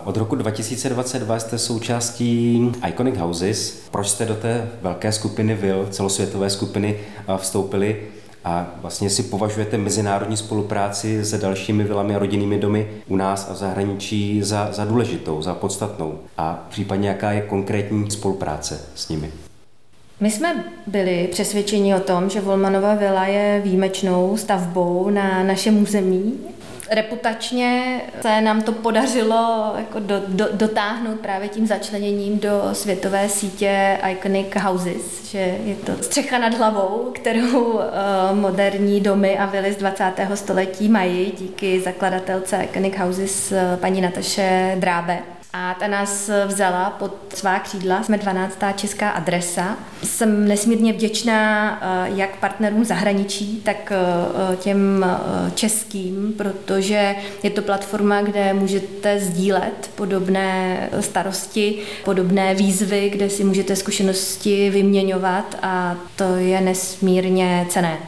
Od 0.04 0.16
roku 0.16 0.36
2022 0.36 1.38
jste 1.38 1.58
součástí 1.58 2.60
Iconic 2.88 3.16
Houses. 3.16 3.88
Proč 3.90 4.08
jste 4.08 4.24
do 4.24 4.34
té 4.34 4.68
velké 4.82 5.12
skupiny 5.12 5.54
VIL, 5.54 5.86
celosvětové 5.90 6.50
skupiny, 6.50 6.96
vstoupili 7.36 8.02
a 8.44 8.74
vlastně 8.80 9.10
si 9.10 9.22
považujete 9.22 9.78
mezinárodní 9.78 10.36
spolupráci 10.36 11.24
se 11.24 11.38
dalšími 11.38 11.84
vilami 11.84 12.14
a 12.14 12.18
rodinnými 12.18 12.58
domy 12.58 12.90
u 13.08 13.16
nás 13.16 13.50
a 13.50 13.52
v 13.52 13.56
zahraničí 13.56 14.42
za, 14.42 14.68
za 14.72 14.84
důležitou, 14.84 15.42
za 15.42 15.54
podstatnou? 15.54 16.18
A 16.36 16.66
případně 16.70 17.08
jaká 17.08 17.32
je 17.32 17.40
konkrétní 17.40 18.10
spolupráce 18.10 18.80
s 18.94 19.08
nimi? 19.08 19.32
My 20.20 20.30
jsme 20.30 20.64
byli 20.86 21.28
přesvědčeni 21.30 21.94
o 21.94 22.00
tom, 22.00 22.30
že 22.30 22.40
Volmanova 22.40 22.94
vila 22.94 23.26
je 23.26 23.60
výjimečnou 23.64 24.36
stavbou 24.36 25.10
na 25.10 25.42
našem 25.42 25.82
území 25.82 26.40
reputačně 26.90 28.00
se 28.22 28.40
nám 28.40 28.62
to 28.62 28.72
podařilo 28.72 29.72
jako 29.78 30.00
do, 30.00 30.22
do, 30.28 30.48
dotáhnout 30.52 31.20
právě 31.20 31.48
tím 31.48 31.66
začleněním 31.66 32.38
do 32.38 32.62
světové 32.72 33.28
sítě 33.28 33.98
Iconic 34.10 34.46
Houses, 34.62 35.30
že 35.30 35.38
je 35.64 35.74
to 35.74 35.92
střecha 36.00 36.38
nad 36.38 36.54
hlavou, 36.54 37.10
kterou 37.14 37.72
uh, 37.72 37.82
moderní 38.32 39.00
domy 39.00 39.38
a 39.38 39.46
vily 39.46 39.72
z 39.72 39.76
20. 39.76 40.12
století 40.34 40.88
mají 40.88 41.32
díky 41.38 41.80
zakladatelce 41.80 42.64
Iconic 42.64 42.96
Houses 42.96 43.52
uh, 43.52 43.80
paní 43.80 44.00
Nataše 44.00 44.76
Drábe. 44.78 45.18
A 45.52 45.74
ta 45.74 45.86
nás 45.86 46.30
vzala 46.46 46.90
pod 46.90 47.16
svá 47.34 47.58
křídla. 47.58 48.02
Jsme 48.02 48.18
12. 48.18 48.58
česká 48.76 49.10
adresa. 49.10 49.76
Jsem 50.02 50.48
nesmírně 50.48 50.92
vděčná 50.92 51.70
eh, 51.82 52.10
jak 52.14 52.36
partnerům 52.36 52.84
zahraničí, 52.84 53.60
tak 53.64 53.92
eh, 53.92 54.56
těm 54.56 55.06
eh, 55.08 55.50
českým, 55.54 56.34
protože 56.36 57.14
je 57.42 57.50
to 57.50 57.62
platforma, 57.62 58.22
kde 58.22 58.54
můžete 58.54 59.20
sdílet 59.20 59.90
podobné 59.94 60.88
starosti, 61.00 61.78
podobné 62.04 62.54
výzvy, 62.54 63.10
kde 63.10 63.30
si 63.30 63.44
můžete 63.44 63.76
zkušenosti 63.76 64.70
vyměňovat 64.70 65.58
a 65.62 65.96
to 66.16 66.36
je 66.36 66.60
nesmírně 66.60 67.66
cené. 67.68 67.98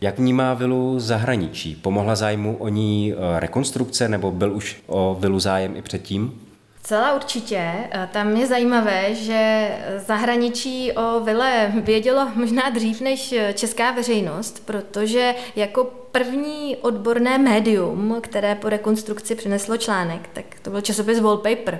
Jak 0.00 0.18
vnímá 0.18 0.54
vilu 0.54 1.00
zahraničí? 1.00 1.74
Pomohla 1.74 2.16
zájmu 2.16 2.56
o 2.56 2.68
ní 2.68 3.14
rekonstrukce 3.38 4.08
nebo 4.08 4.30
byl 4.30 4.52
už 4.52 4.76
o 4.86 5.16
vilu 5.20 5.40
zájem 5.40 5.76
i 5.76 5.82
předtím? 5.82 6.47
Celá 6.88 7.14
určitě. 7.14 7.72
Tam 8.12 8.36
je 8.36 8.46
zajímavé, 8.46 9.14
že 9.14 9.70
zahraničí 10.06 10.92
o 10.92 11.20
vile 11.20 11.72
vědělo 11.74 12.28
možná 12.34 12.70
dřív 12.70 13.00
než 13.00 13.34
česká 13.54 13.90
veřejnost, 13.90 14.66
protože 14.66 15.34
jako 15.56 15.84
první 16.12 16.76
odborné 16.76 17.38
médium, 17.38 18.16
které 18.20 18.54
po 18.54 18.68
rekonstrukci 18.68 19.34
přineslo 19.34 19.76
článek, 19.76 20.28
tak 20.32 20.44
to 20.62 20.70
byl 20.70 20.80
časopis 20.80 21.20
Wallpaper. 21.20 21.78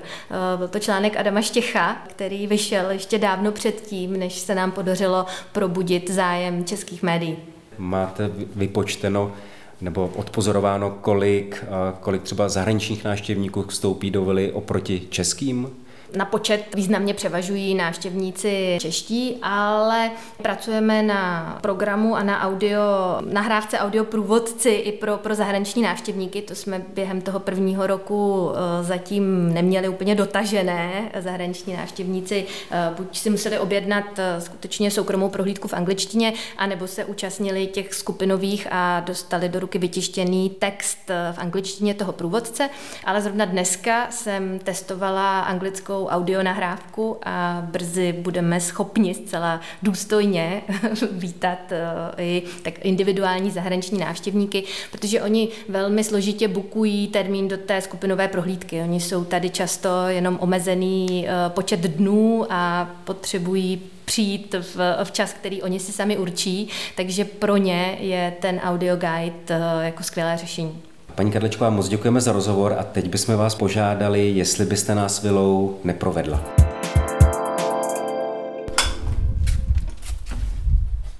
Byl 0.57 0.69
to 0.69 0.79
článek 0.79 1.17
Adama 1.17 1.41
Štěcha, 1.41 2.03
který 2.09 2.47
vyšel 2.47 2.91
ještě 2.91 3.19
dávno 3.19 3.53
předtím, 3.53 4.19
než 4.19 4.39
se 4.39 4.55
nám 4.55 4.73
podařilo 4.73 5.27
probudit 5.53 6.11
zájem 6.11 6.65
českých 6.65 7.03
médií. 7.03 7.37
Máte 7.79 8.31
vypočteno, 8.57 9.33
nebo 9.81 10.11
odpozorováno, 10.17 10.91
kolik, 10.91 11.65
kolik 12.01 12.23
třeba 12.23 12.49
zahraničních 12.49 13.05
návštěvníků 13.05 13.63
vstoupí 13.63 14.11
do 14.11 14.25
vily 14.25 14.53
oproti 14.53 15.03
českým? 15.11 15.71
Na 16.17 16.25
počet 16.25 16.75
významně 16.75 17.15
převažují 17.15 17.75
návštěvníci 17.75 18.79
čeští, 18.81 19.39
ale 19.43 20.11
pracujeme 20.43 21.03
na 21.03 21.59
programu 21.63 22.17
a 22.17 22.23
na 22.23 22.43
audio, 22.43 22.81
nahrávce 23.21 23.79
audio 23.79 24.05
průvodci 24.05 24.71
i 24.71 24.93
pro, 24.93 25.17
pro 25.17 25.35
zahraniční 25.35 25.83
návštěvníky. 25.83 26.43
To 26.43 26.55
jsme 26.55 26.83
během 26.95 27.21
toho 27.21 27.41
prvního 27.41 27.87
roku 27.87 28.51
eh, 28.51 28.85
zatím 28.85 29.55
neměli 29.55 29.89
úplně 29.89 30.15
dotažené. 30.15 31.11
Zahraniční 31.19 31.73
návštěvníci 31.77 32.47
eh, 32.71 32.95
buď 32.97 33.19
si 33.19 33.31
museli 33.31 33.59
objednat 33.59 34.19
eh, 34.19 34.41
skutečně 34.41 34.91
soukromou 34.91 35.29
prohlídku 35.29 35.69
v 35.69 35.75
angličtině, 35.75 36.33
anebo 36.57 36.87
se 36.87 37.05
účastnili 37.05 37.67
těch 37.67 37.95
skupinových 37.95 38.67
a 38.71 39.01
dostali 39.01 39.49
do 39.49 39.61
ruky 39.61 39.79
vytištěný 39.79 40.51
text 40.51 40.99
v 41.33 41.39
angličtině 41.39 41.95
toho 41.95 42.13
průvodce. 42.13 42.71
Ale 43.05 43.23
zrovna 43.23 43.45
dneska 43.45 44.07
jsem 44.11 44.59
testovala 44.59 45.41
anglickou 45.41 45.98
novou 45.99 46.09
audionahrávku 46.09 47.17
a 47.25 47.63
brzy 47.71 48.13
budeme 48.13 48.61
schopni 48.61 49.15
zcela 49.15 49.61
důstojně 49.83 50.63
vítat 51.13 51.73
eh, 51.73 52.23
i 52.23 52.43
tak 52.63 52.85
individuální 52.85 53.51
zahraniční 53.51 53.99
návštěvníky, 53.99 54.65
protože 54.91 55.23
oni 55.23 55.49
velmi 55.69 56.05
složitě 56.05 56.49
bukují 56.49 57.09
termín 57.09 57.49
do 57.49 57.57
té 57.57 57.81
skupinové 57.81 58.29
prohlídky. 58.29 58.81
Oni 58.81 59.01
jsou 59.01 59.25
tady 59.25 59.51
často 59.51 59.89
jenom 60.07 60.39
omezený 60.41 61.29
eh, 61.29 61.33
počet 61.49 61.81
dnů 61.81 62.47
a 62.51 62.91
potřebují 63.05 63.83
přijít 64.05 64.55
v, 64.61 65.05
v 65.05 65.13
čas, 65.13 65.33
který 65.33 65.63
oni 65.63 65.81
si 65.81 65.93
sami 65.93 66.19
určí, 66.19 66.69
takže 66.97 67.25
pro 67.25 67.57
ně 67.57 67.97
je 68.01 68.35
ten 68.41 68.61
audio 68.65 68.97
guide 68.97 69.37
eh, 69.51 69.85
jako 69.85 70.03
skvělé 70.03 70.37
řešení. 70.37 70.88
Paní 71.19 71.33
Kadlečková, 71.33 71.71
moc 71.71 71.89
děkujeme 71.89 72.21
za 72.21 72.33
rozhovor 72.33 72.77
a 72.79 72.83
teď 72.83 73.09
bychom 73.09 73.37
vás 73.37 73.55
požádali, 73.55 74.29
jestli 74.29 74.67
byste 74.67 74.95
nás 74.95 75.23
vilou 75.23 75.81
neprovedla. 75.85 76.45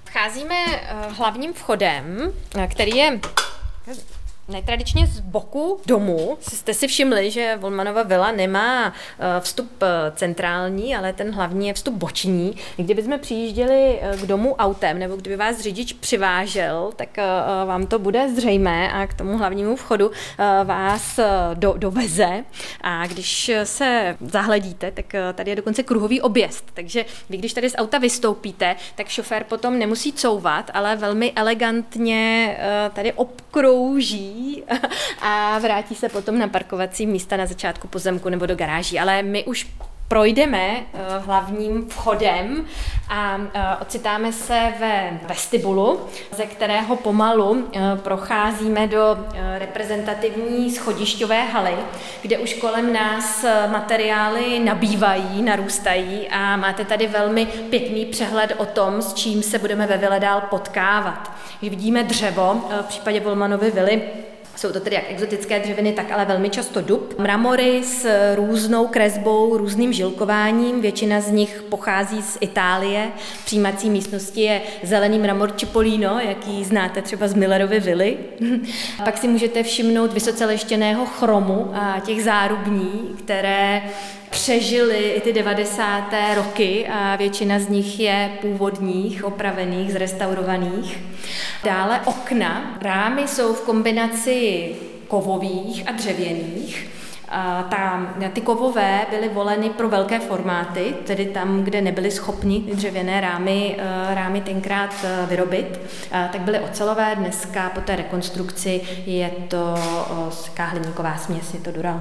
Vcházíme 0.05 0.55
eh, 0.55 0.95
hlavním 1.09 1.53
vchodem, 1.53 2.33
eh, 2.59 2.67
který 2.67 2.97
je 2.97 3.21
Netradičně 4.49 5.07
z 5.07 5.21
boku 5.21 5.81
domu 5.87 6.39
jste 6.41 6.75
si 6.75 6.89
všimli, 6.89 7.31
že 7.31 7.57
Volmanova 7.61 8.03
vila 8.03 8.33
nemá 8.33 8.87
eh, 8.87 9.41
vstup 9.41 9.83
eh, 9.83 10.13
centrální, 10.17 10.97
ale 10.97 11.13
ten 11.13 11.35
hlavní 11.35 11.69
je 11.69 11.75
vstup 11.75 11.95
boční. 11.95 12.57
Kdybychom 12.77 13.19
přijížděli 13.19 13.99
eh, 14.01 14.17
k 14.17 14.27
domu 14.27 14.55
autem, 14.55 14.99
nebo 14.99 15.17
kdyby 15.17 15.37
vás 15.37 15.61
řidič 15.61 15.93
přivážel, 15.93 16.93
tak 16.97 17.09
vám 17.67 17.87
to 17.87 17.99
bude 17.99 18.29
zřejmé 18.35 18.93
a 18.93 19.07
k 19.07 19.15
tomu 19.15 19.39
hlavnímu 19.39 19.77
vchodu 19.77 20.11
vás 20.65 21.21
do, 21.55 21.75
doveze. 21.77 22.45
A 22.81 23.07
když 23.07 23.51
se 23.65 24.17
zahledíte, 24.21 24.91
tak 24.91 25.15
tady 25.35 25.51
je 25.51 25.57
dokonce 25.57 25.83
kruhový 25.83 26.21
objezd. 26.21 26.65
Takže 26.75 27.05
vy, 27.31 27.37
když 27.37 27.53
tady 27.53 27.71
z 27.71 27.75
auta 27.77 27.99
vystoupíte, 27.99 28.77
tak 28.95 29.09
šofér 29.09 29.45
potom 29.45 29.79
nemusí 29.79 30.13
couvat, 30.13 30.71
ale 30.75 30.97
velmi 30.97 31.33
elegantně 31.33 32.57
tady 32.95 33.13
obkrouží 33.13 34.38
a 35.23 35.59
vrátí 35.59 35.95
se 35.95 36.09
potom 36.09 36.39
na 36.39 36.49
parkovací 36.49 37.07
místa 37.07 37.37
na 37.37 37.47
začátku 37.47 37.89
pozemku 37.89 38.29
nebo 38.29 38.47
do 38.47 38.57
garáží. 38.57 38.99
Ale 38.99 39.23
my 39.23 39.45
už 39.45 39.67
projdeme 40.09 40.77
uh, 40.77 41.25
hlavním 41.25 41.89
vchodem 41.89 42.65
a 43.09 43.37
uh, 43.37 43.43
ocitáme 43.83 44.33
se 44.33 44.73
ve 44.81 45.21
vestibulu, 45.29 46.01
ze 46.37 46.47
kterého 46.47 46.97
pomalu 46.97 47.51
uh, 47.51 47.63
procházíme 47.97 48.87
do 48.87 49.17
reprezentativní 49.59 50.71
schodišťové 50.71 51.43
haly, 51.43 51.75
kde 52.23 52.39
už 52.39 52.55
kolem 52.55 52.93
nás 52.93 53.45
materiály 53.71 54.59
nabývají, 54.59 55.43
narůstají 55.43 56.29
a 56.29 56.57
máte 56.57 56.85
tady 56.85 57.07
velmi 57.07 57.47
pěkný 57.47 58.07
přehled 58.07 58.55
o 58.57 58.67
tom, 58.67 59.03
s 59.03 59.15
čím 59.15 59.43
se 59.43 59.59
budeme 59.59 59.87
ve 59.87 59.97
vile 59.97 60.21
dál 60.21 60.41
potkávat. 60.41 61.33
Vidíme 61.63 62.05
dřevo, 62.05 62.65
v 62.83 62.87
případě 62.87 63.21
Volmanovy 63.21 63.71
vily 63.71 64.03
jsou 64.59 64.73
to 64.73 64.81
tedy 64.81 64.97
jak 64.97 65.05
exotické 65.09 65.61
dřeviny, 65.61 65.93
tak 65.93 66.13
ale 66.13 66.25
velmi 66.25 66.51
často 66.51 66.81
dub. 66.81 67.19
Mramory 67.19 67.85
s 67.85 68.07
různou 68.35 68.87
kresbou, 68.87 69.57
různým 69.57 69.93
žilkováním, 69.93 70.81
většina 70.81 71.21
z 71.21 71.31
nich 71.31 71.63
pochází 71.69 72.23
z 72.23 72.39
Itálie. 72.41 73.09
V 73.17 73.45
přijímací 73.45 73.91
místnosti 73.91 74.41
je 74.41 74.63
zelený 74.83 75.19
mramor 75.19 75.53
Cipollino, 75.53 76.21
jaký 76.21 76.65
znáte 76.65 77.03
třeba 77.03 77.29
z 77.29 77.35
Millerovy 77.35 77.81
vily. 77.81 78.19
Pak 79.05 79.19
si 79.19 79.29
můžete 79.29 79.63
všimnout 79.63 80.13
vysoce 80.13 80.47
leštěného 80.47 81.07
chromu 81.07 81.71
a 81.75 82.01
těch 82.07 82.25
zárubní, 82.25 83.17
které 83.19 83.83
přežili 84.31 85.11
i 85.11 85.21
ty 85.21 85.33
90. 85.33 86.05
roky 86.35 86.89
a 86.89 87.17
většina 87.17 87.59
z 87.59 87.69
nich 87.69 88.01
je 88.01 88.31
původních, 88.41 89.25
opravených, 89.25 89.93
zrestaurovaných. 89.93 90.99
Dále 91.65 92.01
okna. 92.05 92.79
Rámy 92.81 93.29
jsou 93.29 93.55
v 93.55 93.61
kombinaci 93.61 94.71
kovových 95.09 95.89
a 95.89 95.93
dřevěných. 95.93 96.91
A 97.29 97.63
ta, 97.63 98.07
ty 98.33 98.41
kovové 98.41 99.07
byly 99.11 99.29
voleny 99.29 99.71
pro 99.71 99.89
velké 99.89 100.21
formáty, 100.21 100.95
tedy 101.07 101.27
tam, 101.27 101.65
kde 101.65 101.81
nebyly 101.81 102.11
schopni 102.11 102.61
dřevěné 102.61 103.21
rámy, 103.21 103.77
eh, 103.79 104.15
rámy 104.15 104.41
tenkrát 104.41 104.95
eh, 105.05 105.27
vyrobit, 105.27 105.81
tak 106.11 106.41
byly 106.41 106.61
ocelové. 106.61 107.15
Dneska 107.17 107.71
po 107.71 107.81
té 107.81 107.97
rekonstrukci 107.97 108.81
je 109.07 109.31
to 109.49 109.75
hliníková 110.59 111.17
směs, 111.17 111.55
je 111.55 111.61
to 111.61 111.73
dural. 111.73 112.01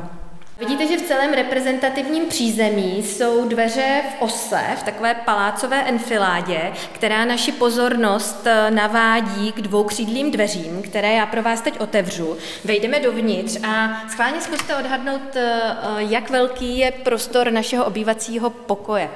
Vidíte, 0.59 0.87
že 0.87 0.97
v 0.97 1.07
celém 1.07 1.33
reprezentativním 1.33 2.25
přízemí 2.25 3.03
jsou 3.03 3.47
dveře 3.47 4.01
v 4.09 4.21
ose, 4.21 4.61
v 4.77 4.83
takové 4.83 5.15
palácové 5.15 5.83
enfiládě, 5.83 6.73
která 6.91 7.25
naši 7.25 7.51
pozornost 7.51 8.47
eh, 8.47 8.71
navádí 8.71 9.51
k 9.51 9.61
dvoukřídlým 9.61 10.31
dveřím, 10.31 10.81
které 10.81 11.13
já 11.13 11.25
pro 11.25 11.41
vás 11.43 11.61
teď 11.61 11.79
otevřu. 11.79 12.37
Vejdeme 12.65 12.99
dovnitř 12.99 13.57
a 13.63 14.01
schválně 14.09 14.41
zkuste 14.41 14.75
odhadnout, 14.75 15.35
eh, 15.35 15.61
eh, 15.61 16.03
jak 16.03 16.29
velký 16.29 16.77
je 16.77 16.91
prostor 16.91 17.51
našeho 17.51 17.85
obývacího 17.85 18.49
pokoje. 18.49 19.09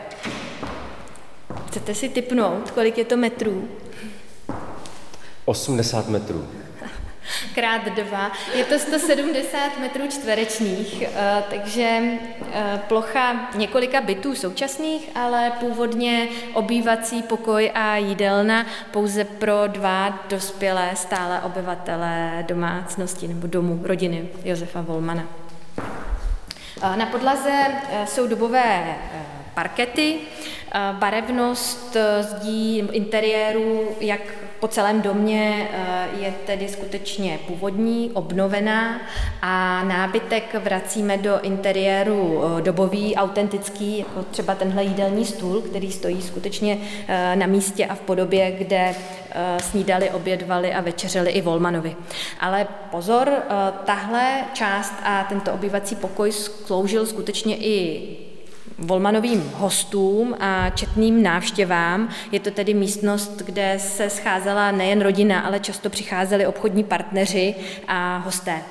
Chcete 1.67 1.95
si 1.95 2.09
typnout, 2.09 2.71
kolik 2.71 2.97
je 2.97 3.05
to 3.05 3.17
metrů? 3.17 3.67
80 5.45 6.09
metrů 6.09 6.47
krát 7.55 7.85
dva. 7.85 8.31
Je 8.53 8.65
to 8.65 8.79
170 8.79 9.79
metrů 9.79 10.07
čtverečních, 10.07 11.01
eh, 11.01 11.43
takže 11.49 11.99
eh, 12.53 12.81
plocha 12.87 13.49
několika 13.55 14.01
bytů 14.01 14.35
současných, 14.35 15.09
ale 15.15 15.51
původně 15.59 16.27
obývací 16.53 17.23
pokoj 17.23 17.71
a 17.75 17.97
jídelna 17.97 18.65
pouze 18.91 19.23
pro 19.23 19.67
dva 19.67 20.19
dospělé 20.29 20.91
stále 20.95 21.41
obyvatele 21.41 22.45
domácnosti 22.47 23.27
nebo 23.27 23.47
domu 23.47 23.79
rodiny 23.83 24.29
Josefa 24.43 24.81
Volmana. 24.81 25.23
Eh, 26.83 26.97
na 26.97 27.05
podlaze 27.05 27.51
jsou 28.05 28.27
dobové 28.27 28.95
parkety, 29.53 30.19
barevnost 30.91 31.97
zdí 32.21 32.77
interiéru 32.91 33.95
jak 33.99 34.21
po 34.61 34.67
celém 34.67 35.01
domě 35.01 35.69
je 36.19 36.33
tedy 36.45 36.67
skutečně 36.67 37.39
původní, 37.47 38.11
obnovená 38.13 39.01
a 39.41 39.83
nábytek 39.83 40.55
vracíme 40.63 41.17
do 41.17 41.39
interiéru 41.41 42.41
dobový, 42.61 43.15
autentický, 43.15 43.97
jako 43.99 44.23
třeba 44.31 44.55
tenhle 44.55 44.83
jídelní 44.83 45.25
stůl, 45.25 45.61
který 45.61 45.91
stojí 45.91 46.21
skutečně 46.21 46.77
na 47.35 47.45
místě 47.45 47.85
a 47.85 47.95
v 47.95 47.99
podobě, 47.99 48.51
kde 48.51 48.95
snídali, 49.61 50.09
obědvali 50.09 50.73
a 50.73 50.81
večeřeli 50.81 51.31
i 51.31 51.41
Volmanovi. 51.41 51.95
Ale 52.39 52.67
pozor, 52.91 53.31
tahle 53.85 54.43
část 54.53 54.93
a 55.03 55.23
tento 55.23 55.53
obyvací 55.53 55.95
pokoj 55.95 56.31
sloužil 56.31 57.05
skutečně 57.05 57.57
i 57.57 58.17
Volmanovým 58.81 59.51
hostům 59.55 60.35
a 60.39 60.69
četným 60.69 61.23
návštěvám. 61.23 62.09
Je 62.31 62.39
to 62.39 62.51
tedy 62.51 62.73
místnost, 62.73 63.41
kde 63.45 63.75
se 63.79 64.09
scházela 64.09 64.71
nejen 64.71 65.01
rodina, 65.01 65.39
ale 65.39 65.59
často 65.59 65.89
přicházeli 65.89 66.47
obchodní 66.47 66.83
partneři 66.83 67.55
a 67.87 68.17
hosté. 68.17 68.61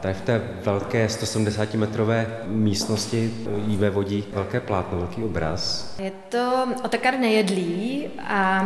Tady 0.00 0.14
v 0.14 0.20
té 0.20 0.42
velké 0.64 1.06
170-metrové 1.06 2.26
místnosti 2.46 3.34
jí 3.66 3.76
ve 3.76 3.90
vodí 3.90 4.24
velké 4.32 4.60
plátno, 4.60 4.98
velký 4.98 5.24
obraz. 5.24 5.94
Je 5.98 6.12
to 6.28 6.68
otakar 6.84 7.18
nejedlý 7.18 8.08
a 8.28 8.64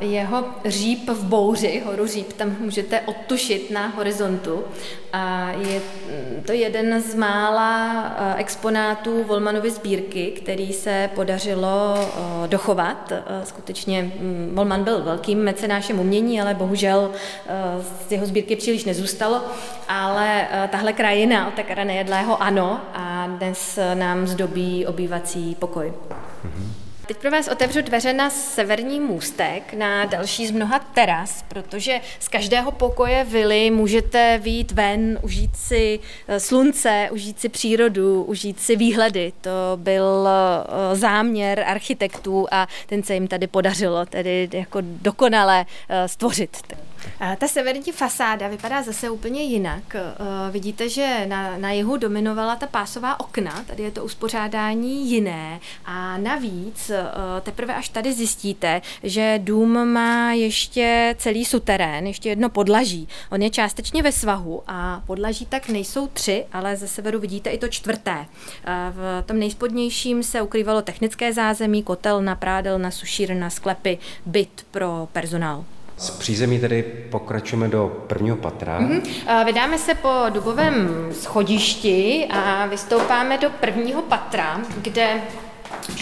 jeho 0.00 0.44
říp 0.64 1.10
v 1.10 1.24
bouři, 1.24 1.82
horu 1.86 2.06
říp, 2.06 2.32
tam 2.32 2.56
můžete 2.60 3.00
odtušit 3.00 3.70
na 3.70 3.86
horizontu. 3.86 4.64
A 5.12 5.50
je 5.50 5.80
to 6.46 6.52
jeden 6.52 7.00
z 7.02 7.14
mála 7.14 8.04
exponátů 8.36 9.24
Volmanovy 9.24 9.70
sbírky, 9.70 10.30
který 10.30 10.72
se 10.72 11.10
podařilo 11.14 12.08
dochovat. 12.46 13.12
Skutečně 13.44 14.02
mm, 14.02 14.52
Volman 14.54 14.84
byl 14.84 15.02
velkým 15.02 15.38
mecenášem 15.38 16.00
umění, 16.00 16.40
ale 16.40 16.54
bohužel 16.54 17.10
z 18.08 18.12
jeho 18.12 18.26
sbírky 18.26 18.56
příliš 18.56 18.84
nezůstalo, 18.84 19.42
ale 19.88 20.48
tahle 20.68 20.92
krajina 20.92 21.48
Otakara 21.48 21.84
nejedlého 21.84 22.42
ano 22.42 22.80
a 22.94 23.26
dnes 23.26 23.78
nám 23.94 24.26
zdobí 24.26 24.86
obývací 24.86 25.54
pokoj. 25.54 25.92
Mm-hmm. 26.44 26.86
Teď 27.06 27.16
pro 27.16 27.30
vás 27.30 27.48
otevřu 27.48 27.82
dveře 27.82 28.12
na 28.12 28.30
severní 28.30 29.00
můstek, 29.00 29.74
na 29.74 30.04
další 30.04 30.46
z 30.46 30.50
mnoha 30.50 30.78
teras, 30.78 31.44
protože 31.48 32.00
z 32.18 32.28
každého 32.28 32.72
pokoje 32.72 33.24
vily 33.24 33.70
můžete 33.70 34.38
výjít 34.38 34.72
ven, 34.72 35.18
užít 35.22 35.56
si 35.56 36.00
eh, 36.28 36.40
slunce, 36.40 37.08
užít 37.12 37.40
si 37.40 37.48
přírodu, 37.48 38.22
užít 38.22 38.60
si 38.60 38.76
výhledy. 38.76 39.32
To 39.40 39.50
byl 39.76 40.28
eh, 40.28 40.96
záměr 40.96 41.64
architektů 41.66 42.46
a 42.50 42.68
ten 42.86 43.02
se 43.02 43.14
jim 43.14 43.28
tady 43.28 43.46
podařilo, 43.46 44.06
tedy 44.06 44.48
jako 44.52 44.78
dokonale 44.82 45.66
eh, 45.88 46.08
stvořit. 46.08 46.56
Ta 47.38 47.48
severní 47.48 47.92
fasáda 47.92 48.48
vypadá 48.48 48.82
zase 48.82 49.10
úplně 49.10 49.42
jinak. 49.42 49.96
Vidíte, 50.50 50.88
že 50.88 51.26
na, 51.26 51.58
na 51.58 51.72
jihu 51.72 51.96
dominovala 51.96 52.56
ta 52.56 52.66
pásová 52.66 53.20
okna, 53.20 53.64
tady 53.66 53.82
je 53.82 53.90
to 53.90 54.04
uspořádání 54.04 55.10
jiné 55.10 55.60
a 55.84 56.18
navíc 56.18 56.90
teprve 57.42 57.74
až 57.74 57.88
tady 57.88 58.12
zjistíte, 58.12 58.82
že 59.02 59.40
dům 59.42 59.84
má 59.88 60.32
ještě 60.32 61.14
celý 61.18 61.44
suterén, 61.44 62.06
ještě 62.06 62.28
jedno 62.28 62.48
podlaží. 62.48 63.08
On 63.30 63.42
je 63.42 63.50
částečně 63.50 64.02
ve 64.02 64.12
svahu 64.12 64.62
a 64.66 65.02
podlaží 65.06 65.46
tak 65.46 65.68
nejsou 65.68 66.06
tři, 66.06 66.44
ale 66.52 66.76
ze 66.76 66.88
severu 66.88 67.18
vidíte 67.20 67.50
i 67.50 67.58
to 67.58 67.68
čtvrté. 67.68 68.26
V 68.90 69.22
tom 69.26 69.38
nejspodnějším 69.38 70.22
se 70.22 70.42
ukrývalo 70.42 70.82
technické 70.82 71.32
zázemí, 71.32 71.82
kotel 71.82 72.22
na 72.22 72.34
prádel, 72.34 72.78
na 72.78 72.90
sušírna, 72.90 73.50
sklepy, 73.50 73.98
byt 74.26 74.66
pro 74.70 75.08
personál. 75.12 75.64
Z 75.96 76.10
přízemí 76.10 76.58
tedy 76.58 76.82
pokračujeme 77.10 77.68
do 77.68 78.04
prvního 78.06 78.36
patra. 78.36 78.80
Mm-hmm. 78.80 79.44
Vydáme 79.44 79.78
se 79.78 79.94
po 79.94 80.08
dubovém 80.28 80.88
schodišti 81.12 82.26
a 82.30 82.66
vystoupáme 82.66 83.38
do 83.38 83.50
prvního 83.50 84.02
patra, 84.02 84.60
kde 84.82 85.20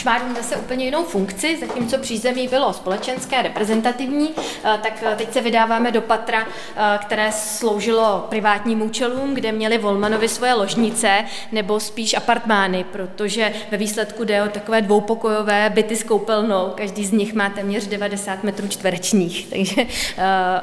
má 0.05 0.35
zase 0.37 0.57
úplně 0.57 0.85
jinou 0.85 1.05
funkci, 1.05 1.59
zatímco 1.61 1.99
přízemí 1.99 2.49
bylo 2.49 2.73
společenské, 2.73 3.43
reprezentativní, 3.43 4.31
eh, 4.37 4.79
tak 4.83 4.93
eh, 5.03 5.15
teď 5.17 5.33
se 5.33 5.41
vydáváme 5.41 5.93
do 5.93 6.01
patra, 6.01 6.47
eh, 6.77 6.99
které 7.03 7.33
sloužilo 7.33 8.27
privátním 8.29 8.83
účelům, 8.83 9.35
kde 9.35 9.53
měli 9.53 9.79
Volmanovi 9.79 10.29
svoje 10.29 10.55
ložnice 10.55 11.25
nebo 11.53 11.81
spíš 11.81 12.15
apartmány, 12.15 12.85
protože 12.85 13.53
ve 13.71 13.77
výsledku 13.77 14.25
jde 14.25 14.43
o 14.43 14.49
takové 14.49 14.83
dvoupokojové 14.83 15.71
byty 15.71 15.97
s 15.97 16.03
koupelnou, 16.03 16.73
každý 16.75 17.07
z 17.07 17.13
nich 17.13 17.35
má 17.35 17.51
téměř 17.51 17.87
90 17.87 18.45
metrů 18.45 18.69
čtverečních, 18.69 19.47
takže 19.51 19.87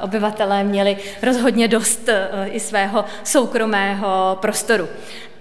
obyvatelé 0.01 0.63
měli 0.63 0.97
rozhodně 1.21 1.67
dost 1.67 2.09
i 2.51 2.59
svého 2.59 3.05
soukromého 3.23 4.37
prostoru. 4.41 4.87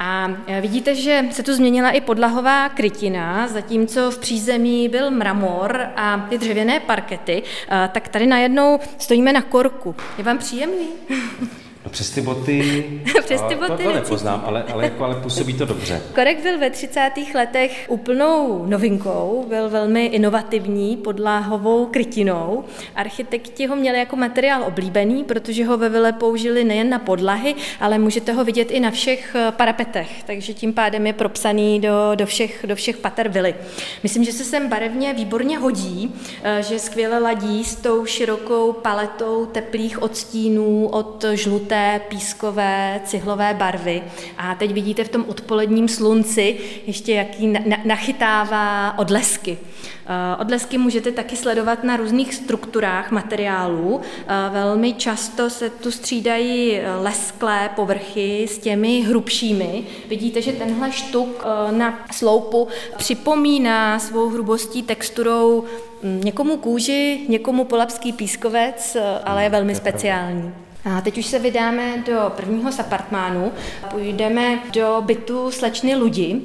A 0.03 0.31
e, 0.47 0.61
vidíte, 0.61 0.95
že 0.95 1.25
se 1.31 1.43
tu 1.43 1.55
změnila 1.55 1.91
i 1.91 2.01
podlahová 2.01 2.69
krytina, 2.69 3.49
zatímco 3.49 4.11
v 4.11 4.19
přízemí 4.19 4.89
byl 4.89 5.11
mramor 5.11 5.87
a 5.97 6.27
ty 6.29 6.39
dřevěné 6.39 6.81
parkety, 6.81 7.43
e, 7.71 7.89
tak 7.93 8.09
tady 8.09 8.27
najednou 8.27 8.81
stojíme 8.99 9.33
na 9.33 9.43
korku. 9.43 9.95
Je 10.19 10.25
vám 10.25 10.39
příjemný? 10.39 10.89
Přes 11.91 12.11
ty 12.11 12.21
boty, 12.21 12.85
přes 13.25 13.43
ty 13.43 13.55
boty 13.55 13.83
to, 13.83 13.91
to 13.91 13.95
nepoznám, 13.95 14.43
ale, 14.47 14.65
ale, 14.73 14.85
jako, 14.85 15.05
ale 15.05 15.15
působí 15.15 15.55
to 15.55 15.65
dobře. 15.65 16.03
Korek 16.15 16.43
byl 16.43 16.59
ve 16.59 16.71
30. 16.71 17.11
letech 17.35 17.87
úplnou 17.89 18.67
novinkou, 18.67 19.45
byl 19.49 19.69
velmi 19.69 20.07
inovativní 20.07 20.97
podlahovou 20.97 21.87
krytinou. 21.87 22.65
Architekti 22.95 23.67
ho 23.67 23.77
měli 23.77 23.99
jako 23.99 24.17
materiál 24.17 24.63
oblíbený, 24.63 25.25
protože 25.25 25.65
ho 25.65 25.79
ve 25.79 25.89
vile 25.89 26.13
použili 26.13 26.65
nejen 26.65 26.91
na 26.91 26.99
podlahy, 26.99 27.55
ale 27.81 27.99
můžete 27.99 28.33
ho 28.33 28.45
vidět 28.45 28.71
i 28.71 28.81
na 28.81 28.91
všech 28.91 29.35
eh, 29.35 29.53
parapetech, 29.53 30.23
takže 30.27 30.55
tím 30.55 30.73
pádem 30.73 31.07
je 31.07 31.13
propsaný 31.13 31.81
do, 31.81 32.13
do, 32.15 32.27
všech, 32.27 32.65
do 32.69 32.77
všech 32.77 32.97
pater 32.97 33.29
vily. 33.29 33.55
Myslím, 34.03 34.25
že 34.25 34.33
se 34.33 34.45
sem 34.45 34.69
barevně 34.69 35.15
výborně 35.15 35.59
hodí, 35.59 36.15
eh, 36.43 36.63
že 36.63 36.79
skvěle 36.79 37.19
ladí 37.19 37.65
s 37.65 37.77
tou 37.77 38.07
širokou 38.07 38.73
paletou 38.73 39.47
teplých 39.47 40.03
odstínů 40.03 40.89
od 40.89 41.25
žluté 41.33 41.80
žluté, 41.81 42.01
pískové, 42.09 43.01
cihlové 43.05 43.55
barvy. 43.55 44.03
A 44.39 44.55
teď 44.55 44.73
vidíte 44.73 45.05
v 45.05 45.09
tom 45.09 45.25
odpoledním 45.29 45.89
slunci 45.89 46.59
ještě, 46.87 47.15
jaký 47.15 47.47
na- 47.47 47.61
nachytává 47.85 48.99
odlesky. 48.99 49.59
Eh, 50.07 50.37
odlesky 50.37 50.79
můžete 50.79 51.13
taky 51.13 51.37
sledovat 51.37 51.85
na 51.85 51.97
různých 51.97 52.35
strukturách 52.35 53.11
materiálů. 53.11 54.01
Eh, 54.01 54.51
velmi 54.53 54.93
často 54.93 55.51
se 55.51 55.71
tu 55.71 55.91
střídají 55.91 56.77
eh, 56.77 56.97
lesklé 56.97 57.71
povrchy 57.77 58.49
s 58.51 58.59
těmi 58.59 59.01
hrubšími. 59.01 59.85
Vidíte, 60.09 60.43
že 60.43 60.53
tenhle 60.53 60.93
štuk 60.93 61.45
na 61.71 62.05
sloupu 62.13 62.69
připomíná 62.97 63.99
svou 63.99 64.29
hrubostí, 64.29 64.83
texturou 64.83 65.65
hm, 66.03 66.21
někomu 66.25 66.57
kůži, 66.57 67.21
někomu 67.29 67.65
polapský 67.65 68.13
pískovec, 68.13 68.97
ale 69.25 69.43
je 69.43 69.49
velmi 69.49 69.75
speciální. 69.75 70.55
A 70.85 71.01
teď 71.01 71.19
už 71.19 71.27
se 71.27 71.39
vydáme 71.39 72.03
do 72.07 72.33
prvního 72.37 72.73
z 72.73 72.79
apartmánů. 72.79 73.53
Půjdeme 73.91 74.59
do 74.73 75.03
bytu 75.07 75.51
slečny 75.51 75.97
Ludi. 75.97 76.41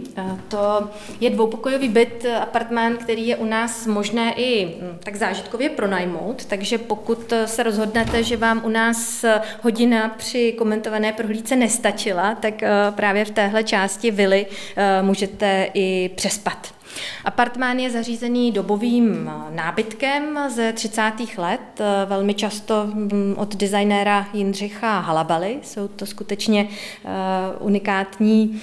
To 0.48 0.90
je 1.20 1.30
dvoupokojový 1.30 1.90
byt, 1.90 2.26
apartmán, 2.42 2.98
který 2.98 3.28
je 3.28 3.36
u 3.36 3.46
nás 3.46 3.88
možné 3.88 4.34
i 4.34 4.66
hm, 4.66 4.98
tak 5.04 5.16
zážitkově 5.16 5.70
pronajmout, 5.70 6.46
takže 6.46 6.78
pokud 6.78 7.34
se 7.46 7.64
rozhodnete, 7.64 8.24
že 8.24 8.38
vám 8.38 8.62
u 8.66 8.70
nás 8.70 9.26
hodina 9.62 10.10
při 10.10 10.52
komentované 10.58 11.14
prohlídce 11.14 11.56
nestačila, 11.56 12.36
tak 12.36 12.64
eh, 12.64 12.70
právě 12.92 13.26
v 13.26 13.32
téhle 13.32 13.64
části 13.64 14.12
vily 14.12 14.46
eh, 14.76 15.02
můžete 15.02 15.70
i 15.74 16.10
přespat. 16.16 16.74
Apartmán 17.26 17.80
je 17.80 17.92
zařízený 17.92 18.52
dobovým 18.52 19.32
nábytkem 19.50 20.40
ze 20.48 20.74
30. 20.74 21.12
let, 21.38 21.82
velmi 22.06 22.34
často 22.34 22.88
mm, 22.94 23.36
od 23.38 23.56
designéra 23.56 24.28
Jindřicha 24.34 25.00
Halabaly. 25.00 25.60
Jsou 25.64 25.88
to 25.88 26.06
skutečně 26.06 26.68
eh, 26.70 27.10
unikátní 27.60 28.62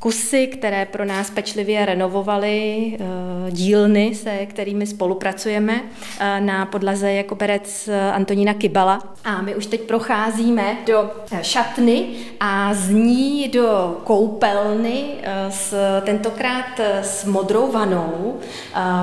kusy, 0.00 0.46
které 0.46 0.86
pro 0.86 1.04
nás 1.04 1.30
pečlivě 1.30 1.86
renovovaly 1.86 2.96
eh, 3.00 3.50
dílny, 3.50 4.14
se 4.14 4.46
kterými 4.46 4.86
spolupracujeme. 4.86 5.80
Eh, 6.20 6.40
na 6.40 6.66
podlaze 6.66 7.12
je 7.12 7.22
koberec 7.22 7.88
eh, 7.88 8.12
Antonína 8.12 8.54
Kybala. 8.54 9.02
A 9.24 9.42
my 9.42 9.54
už 9.54 9.66
teď 9.66 9.80
procházíme 9.80 10.76
do 10.86 11.10
šatny 11.42 12.06
a 12.40 12.74
z 12.74 12.90
ní 12.90 13.48
do 13.48 14.00
koupelny, 14.04 15.04
s, 15.48 15.74
tentokrát 16.04 16.80
s 17.02 17.24
modrou 17.24 17.72
vanou. 17.72 18.38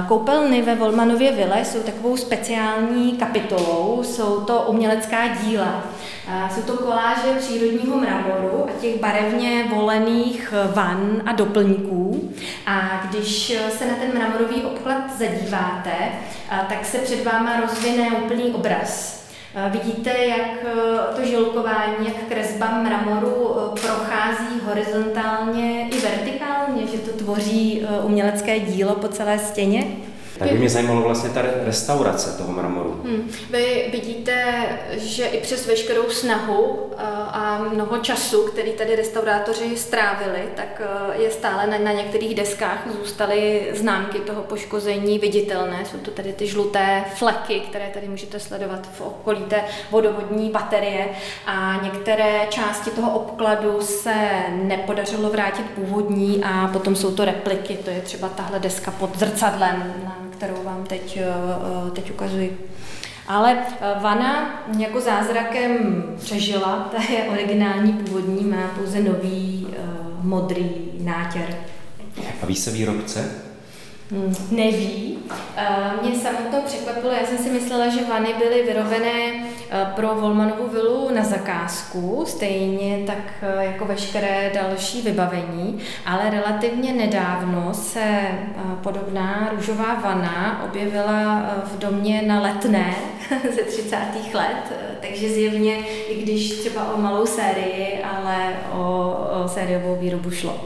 Koupelny 0.08 0.62
ve 0.62 0.76
Volmanově 0.76 1.32
vile 1.32 1.66
jsou 1.66 1.80
takovou 1.80 2.18
speciální 2.18 3.12
kapitolou, 3.12 4.04
jsou 4.04 4.42
to 4.42 4.66
umělecká 4.68 5.28
díla 5.28 5.84
Jsou 6.56 6.62
to 6.62 6.74
koláže 6.74 7.34
přírodního 7.40 7.98
mramoru 7.98 8.66
a 8.70 8.82
těch 8.82 9.00
barevně 9.00 9.66
volených 9.76 10.27
van 10.74 11.22
a 11.26 11.32
doplňků. 11.32 12.32
A 12.66 13.06
když 13.10 13.58
se 13.78 13.86
na 13.86 13.96
ten 13.96 14.14
mramorový 14.14 14.64
obklad 14.64 15.18
zadíváte, 15.18 15.94
tak 16.70 16.86
se 16.86 16.98
před 16.98 17.26
váma 17.26 17.60
rozvine 17.62 18.12
úplný 18.12 18.44
obraz. 18.44 19.18
Vidíte, 19.70 20.10
jak 20.10 20.74
to 21.16 21.26
žilkování, 21.26 22.06
jak 22.06 22.16
kresba 22.30 22.82
mramoru 22.84 23.56
prochází 23.82 24.60
horizontálně 24.66 25.88
i 25.90 26.00
vertikálně, 26.00 26.88
že 26.88 26.98
to 26.98 27.18
tvoří 27.18 27.86
umělecké 28.04 28.60
dílo 28.60 28.96
po 28.96 29.08
celé 29.08 29.40
stěně? 29.40 29.84
Tak 30.40 30.52
by 30.52 30.58
mě 30.58 30.70
zajímalo 30.70 31.02
vlastně 31.02 31.30
ta 31.30 31.42
restaurace 31.66 32.38
toho 32.38 32.52
mramoru. 32.52 32.87
Hmm. 33.08 33.30
Vy 33.52 33.90
vidíte, 33.92 34.66
že 34.92 35.26
i 35.26 35.42
přes 35.42 35.68
veškerou 35.68 36.10
snahu 36.10 36.92
eh, 36.92 37.04
a 37.28 37.66
mnoho 37.74 37.98
času, 37.98 38.44
který 38.44 38.72
tady 38.72 38.96
restaurátoři 38.96 39.78
strávili, 39.78 40.50
tak 40.56 40.82
eh, 40.82 41.22
je 41.24 41.32
stále 41.32 41.68
na, 41.68 41.78
na 41.78 41.92
některých 41.92 42.36
deskách 42.36 42.88
zůstaly 43.00 43.68
známky 43.76 44.20
toho 44.20 44.42
poškození 44.42 45.20
viditelné. 45.20 45.86
Jsou 45.86 45.98
to 45.98 46.12
tady 46.12 46.34
ty 46.34 46.48
žluté 46.48 47.04
fleky, 47.16 47.60
které 47.60 47.90
tady 47.94 48.08
můžete 48.08 48.40
sledovat 48.40 48.90
v 48.94 49.02
okolí 49.02 49.44
té 49.44 49.64
vodovodní 49.92 50.50
baterie 50.50 51.08
a 51.46 51.80
některé 51.84 52.48
části 52.50 52.90
toho 52.90 53.12
obkladu 53.12 53.82
se 53.82 54.16
nepodařilo 54.50 55.30
vrátit 55.30 55.66
původní 55.76 56.44
a 56.44 56.70
potom 56.74 56.96
jsou 56.96 57.16
to 57.16 57.26
repliky, 57.26 57.78
to 57.78 57.90
je 57.90 58.02
třeba 58.02 58.30
tahle 58.30 58.60
deska 58.60 58.92
pod 58.92 59.20
zrcadlem, 59.20 59.94
kterou 60.30 60.64
vám 60.64 60.84
teď, 60.84 61.18
eh, 61.18 61.92
teď 61.92 62.12
ukazuji. 62.12 62.77
Ale 63.28 63.58
eh, 63.58 63.94
vana 64.02 64.64
jako 64.78 65.02
zázrakem 65.02 66.04
přežila, 66.20 66.90
ta 66.92 67.02
je 67.12 67.24
originální 67.24 67.94
původní, 67.94 68.44
má 68.46 68.68
pouze 68.78 69.00
nový 69.00 69.68
modrý 70.22 70.70
nátěr. 71.00 71.56
A 72.42 72.46
ví 72.46 72.56
se 72.56 72.72
výrobce? 72.72 73.47
Hmm, 74.12 74.36
neví. 74.52 75.18
Mě 76.02 76.16
samotnou 76.16 76.62
překvapilo, 76.66 77.14
já 77.14 77.26
jsem 77.26 77.38
si 77.38 77.50
myslela, 77.50 77.88
že 77.88 78.06
vany 78.10 78.34
byly 78.34 78.64
vyrobené 78.64 79.46
pro 79.96 80.16
Volmanovu 80.16 80.68
vilu 80.68 81.10
na 81.16 81.24
zakázku, 81.24 82.24
stejně 82.28 83.04
tak 83.08 83.44
jako 83.60 83.86
veškeré 83.86 84.52
další 84.54 85.02
vybavení, 85.02 85.80
ale 86.06 86.30
relativně 86.30 86.94
nedávno 86.94 87.74
se 87.74 88.22
podobná 88.84 89.50
růžová 89.56 89.96
vana 89.96 90.64
objevila 90.66 91.50
v 91.64 91.78
domě 91.78 92.22
na 92.22 92.42
letné 92.42 92.96
ze 93.56 93.64
30. 93.64 93.98
let, 94.34 94.74
takže 95.02 95.30
zjevně, 95.30 95.78
i 95.88 96.22
když 96.22 96.52
třeba 96.52 96.94
o 96.94 97.02
malou 97.02 97.26
sérii, 97.26 98.04
ale 98.04 98.56
o, 98.74 99.16
o 99.44 99.48
sériovou 99.48 99.96
výrobu 99.96 100.32
šlo. 100.32 100.66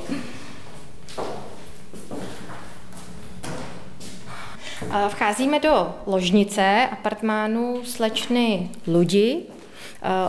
Vcházíme 5.08 5.60
do 5.60 5.96
ložnice 6.06 6.88
apartmánu 6.92 7.82
slečny 7.84 8.70
Ludi. 8.88 9.42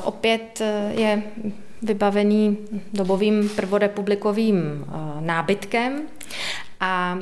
Opět 0.04 0.60
e, 0.60 0.92
je 1.00 1.22
vybavený 1.82 2.58
dobovým 2.92 3.48
prvorepublikovým 3.48 4.56
e, 4.56 5.20
nábytkem 5.20 6.02
a 6.80 7.18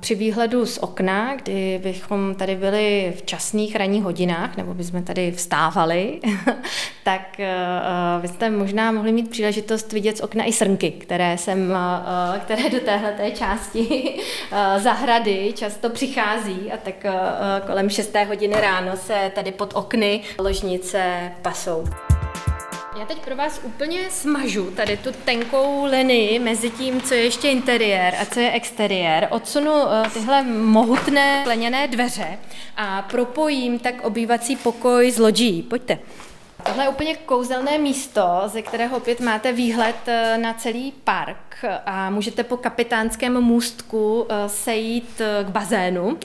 při 0.00 0.14
výhledu 0.14 0.66
z 0.66 0.78
okna, 0.78 1.34
kdy 1.34 1.80
bychom 1.82 2.34
tady 2.34 2.54
byli 2.54 3.12
v 3.16 3.22
časných 3.22 3.76
ranních 3.76 4.02
hodinách, 4.02 4.56
nebo 4.56 4.74
bychom 4.74 5.02
tady 5.02 5.32
vstávali, 5.32 6.20
tak 7.04 7.40
byste 8.20 8.50
možná 8.50 8.92
mohli 8.92 9.12
mít 9.12 9.30
příležitost 9.30 9.92
vidět 9.92 10.16
z 10.16 10.20
okna 10.20 10.44
i 10.44 10.52
srnky, 10.52 10.90
které, 10.90 11.38
jsem, 11.38 11.74
které 12.40 12.70
do 12.70 12.80
téhle 12.80 13.30
části 13.34 14.14
zahrady 14.78 15.52
často 15.56 15.90
přichází 15.90 16.72
a 16.72 16.76
tak 16.76 17.06
kolem 17.66 17.90
6. 17.90 18.16
hodiny 18.28 18.54
ráno 18.60 18.96
se 18.96 19.32
tady 19.34 19.52
pod 19.52 19.72
okny 19.74 20.20
ložnice 20.38 21.32
pasou. 21.42 21.84
Já 22.98 23.06
teď 23.06 23.18
pro 23.18 23.36
vás 23.36 23.60
úplně 23.62 24.10
smažu 24.10 24.70
tady 24.70 24.96
tu 24.96 25.12
tenkou 25.24 25.84
linii 25.84 26.38
mezi 26.38 26.70
tím, 26.70 27.00
co 27.00 27.14
je 27.14 27.24
ještě 27.24 27.48
interiér 27.48 28.14
a 28.20 28.24
co 28.24 28.40
je 28.40 28.52
exteriér. 28.52 29.28
Odsunu 29.30 29.72
uh, 29.72 30.08
tyhle 30.12 30.42
mohutné 30.42 31.40
skleněné 31.42 31.88
dveře 31.88 32.38
a 32.76 33.02
propojím 33.02 33.78
tak 33.78 34.04
obývací 34.04 34.56
pokoj 34.56 35.10
s 35.10 35.18
loďí. 35.18 35.62
Pojďte. 35.62 35.98
Tohle 36.66 36.84
je 36.84 36.88
úplně 36.88 37.16
kouzelné 37.16 37.78
místo, 37.78 38.42
ze 38.46 38.62
kterého 38.62 38.96
opět 38.96 39.20
máte 39.20 39.52
výhled 39.52 39.96
eh, 40.06 40.38
na 40.38 40.54
celý 40.54 40.92
park 41.04 41.64
a 41.86 42.10
můžete 42.10 42.44
po 42.44 42.56
kapitánském 42.56 43.40
můstku 43.40 44.26
eh, 44.28 44.48
sejít 44.48 45.20
k 45.44 45.48
bazénu 45.48 46.18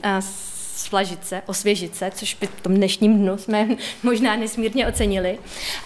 sflažit 0.82 1.26
se, 1.26 1.42
osvěžit 1.46 1.96
se, 1.96 2.10
což 2.10 2.34
by 2.34 2.46
v 2.46 2.60
tom 2.60 2.74
dnešním 2.74 3.18
dnu 3.18 3.38
jsme 3.38 3.68
možná 4.02 4.36
nesmírně 4.36 4.86
ocenili. 4.86 5.38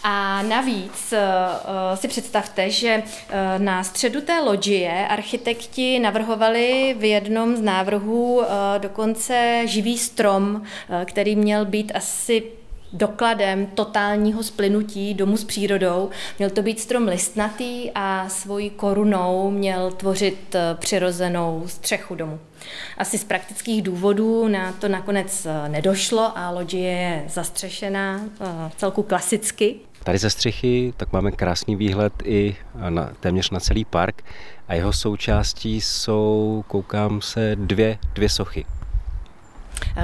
A 0.03 0.43
navíc 0.43 1.13
uh, 1.13 1.97
si 1.97 2.09
představte, 2.09 2.71
že 2.71 3.03
uh, 3.03 3.63
na 3.63 3.85
středu 3.85 4.21
té 4.21 4.41
loďie 4.41 5.09
architekti 5.09 5.99
navrhovali 5.99 6.97
v 6.99 7.05
jednom 7.05 7.57
z 7.57 7.61
návrhů 7.61 8.43
dokonce 8.79 9.63
živý 9.65 9.99
strom, 9.99 10.63
který 11.05 11.37
měl 11.37 11.65
být 11.65 11.93
asi 11.95 12.43
dokladem 12.93 13.67
totálního 13.67 14.43
splynutí 14.43 15.15
domu 15.15 15.37
s 15.37 15.45
přírodou. 15.45 16.11
Měl 16.39 16.51
to 16.51 16.63
být 16.63 16.81
strom 16.81 17.09
listnatý 17.09 17.91
a 17.95 18.29
svojí 18.29 18.71
korunou 18.71 19.51
měl 19.51 19.91
tvořit 19.91 20.55
eh, 20.55 20.75
přirozenou 20.75 21.63
střechu 21.67 22.15
domu. 22.15 22.39
Asi 22.99 23.19
z 23.19 23.25
praktických 23.25 23.83
důvodů 23.83 24.49
na 24.49 24.73
to 24.73 24.89
nakonec 24.89 25.47
eh, 25.47 25.69
nedošlo 25.69 26.39
a 26.39 26.51
loďie 26.51 26.93
je 26.93 27.25
zastřešená 27.29 28.21
eh, 28.41 28.47
celku 28.77 29.03
klasicky. 29.03 29.75
Tady 30.05 30.19
ze 30.19 30.31
střechy 30.31 30.93
tak 30.97 31.13
máme 31.13 31.33
krásný 31.33 31.77
výhled 31.77 32.13
i 32.25 32.57
na, 32.89 33.13
téměř 33.21 33.51
na 33.51 33.61
celý 33.61 33.85
park 33.85 34.23
a 34.69 34.75
jeho 34.75 34.93
součástí 34.93 35.81
jsou, 35.81 36.65
koukám 36.69 37.21
se, 37.21 37.57
dvě, 37.57 37.99
dvě 38.15 38.29
sochy. 38.29 38.65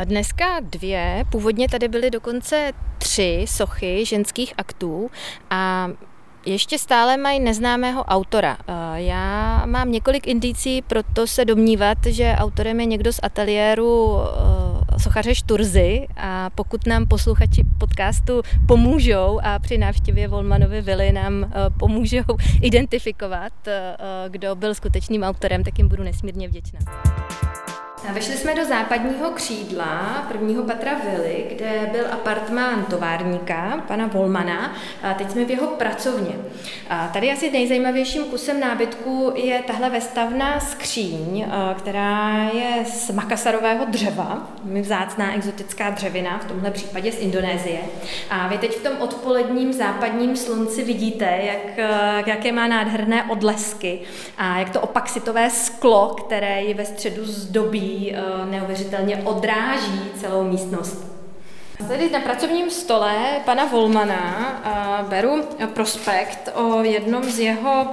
Dneska 0.05 0.61
dvě, 0.61 1.25
původně 1.31 1.69
tady 1.69 1.89
byly 1.89 2.11
dokonce 2.11 2.73
tři 2.99 3.45
sochy 3.49 4.07
ženských 4.07 4.55
aktů 4.59 5.11
a 5.51 5.89
ještě 6.47 6.79
stále 6.79 7.17
mají 7.17 7.41
neznámého 7.41 8.05
autora. 8.05 8.59
Já 8.95 9.63
mám 9.67 9.93
několik 9.93 10.27
indicí, 10.27 10.83
proto 10.83 11.27
se 11.27 11.45
domnívat, 11.45 11.99
že 12.07 12.35
autorem 12.39 12.81
je 12.81 12.87
někdo 12.87 13.13
z 13.13 13.21
ateliéru 13.23 14.19
eh, 14.21 14.99
sochaře 14.99 15.35
Šturzy 15.35 16.07
a 16.17 16.51
pokud 16.51 16.87
nám 16.87 17.07
posluchači 17.07 17.65
podcastu 17.79 18.43
pomůžou 18.67 19.41
a 19.43 19.59
při 19.59 19.79
návštěvě 19.79 20.29
Volmanovy 20.29 20.83
vily 20.83 21.13
nám 21.13 21.45
eh, 21.45 21.51
pomůžou 21.79 22.23
identifikovat, 22.63 23.53
eh, 23.67 23.97
kdo 24.29 24.55
byl 24.55 24.75
skutečným 24.75 25.23
autorem, 25.23 25.65
tak 25.65 25.79
jim 25.79 25.89
budu 25.89 26.03
nesmírně 26.03 26.49
vděčná. 26.49 26.79
Vešli 28.11 28.37
jsme 28.37 28.55
do 28.55 28.65
západního 28.65 29.31
křídla 29.31 30.25
prvního 30.29 30.63
patra 30.63 30.93
vily, 31.11 31.47
kde 31.49 31.89
byl 31.93 32.05
apartmán 32.11 32.85
továrníka, 32.85 33.83
pana 33.89 34.07
Volmana. 34.07 34.73
A 35.03 35.15
teď 35.15 35.31
jsme 35.31 35.45
v 35.45 35.51
jeho 35.51 35.67
pracovně. 35.67 36.35
A 36.91 37.09
tady 37.09 37.33
asi 37.33 37.51
nejzajímavějším 37.51 38.25
kusem 38.25 38.61
nábytku 38.61 39.33
je 39.35 39.63
tahle 39.67 39.91
vestavná 39.91 40.61
skříň, 40.61 41.47
která 41.79 42.51
je 42.53 42.85
z 42.85 43.11
makasarového 43.11 43.85
dřeva, 43.85 44.51
vzácná 44.81 45.35
exotická 45.35 45.91
dřevina, 45.91 46.39
v 46.39 46.45
tomhle 46.45 46.71
případě 46.71 47.13
z 47.13 47.19
Indonésie. 47.19 47.81
A 48.31 48.49
vy 48.49 48.59
teď 48.59 48.77
v 48.77 48.83
tom 48.83 48.93
odpoledním 49.01 49.73
západním 49.73 50.37
slunci 50.37 50.85
vidíte, 50.85 51.39
jak, 51.43 51.89
jaké 52.27 52.53
má 52.53 52.67
nádherné 52.69 53.25
odlesky 53.25 54.01
a 54.39 54.59
jak 54.59 54.71
to 54.71 54.81
opaxitové 54.81 55.51
sklo, 55.51 56.09
které 56.09 56.63
je 56.63 56.75
ve 56.75 56.85
středu 56.85 57.25
zdobí, 57.25 57.92
Eh, 57.93 58.47
neuvěřitelně 58.51 59.17
odráží 59.17 60.01
celou 60.21 60.45
místnost. 60.45 61.13
Tady 61.89 62.11
na 62.11 62.21
pracovním 62.21 62.71
stole 62.71 63.41
pana 63.45 63.65
Volmana 63.65 64.63
eh, 64.65 65.09
beru 65.09 65.45
prospekt 65.75 66.51
o 66.55 66.83
jednom 66.83 67.25
z 67.25 67.39
jeho 67.39 67.87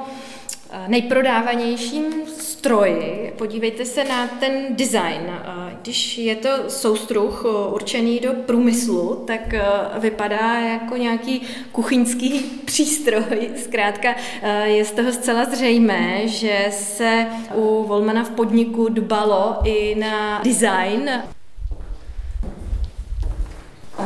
eh, 0.71 0.77
nejprodávanějším 0.87 2.27
stroji. 2.27 3.33
Podívejte 3.37 3.85
se 3.85 4.03
na 4.03 4.27
ten 4.27 4.75
design. 4.75 5.31
Když 5.81 6.17
je 6.17 6.35
to 6.35 6.49
soustruh 6.67 7.45
určený 7.69 8.19
do 8.19 8.33
průmyslu, 8.33 9.23
tak 9.27 9.53
vypadá 9.99 10.59
jako 10.59 10.97
nějaký 10.97 11.41
kuchyňský 11.71 12.39
přístroj. 12.65 13.49
Zkrátka 13.63 14.15
je 14.63 14.85
z 14.85 14.91
toho 14.91 15.11
zcela 15.11 15.45
zřejmé, 15.45 16.27
že 16.27 16.67
se 16.71 17.27
u 17.55 17.83
Volmana 17.87 18.23
v 18.23 18.29
podniku 18.29 18.89
dbalo 18.89 19.55
i 19.63 19.95
na 19.95 20.41
design 20.43 21.09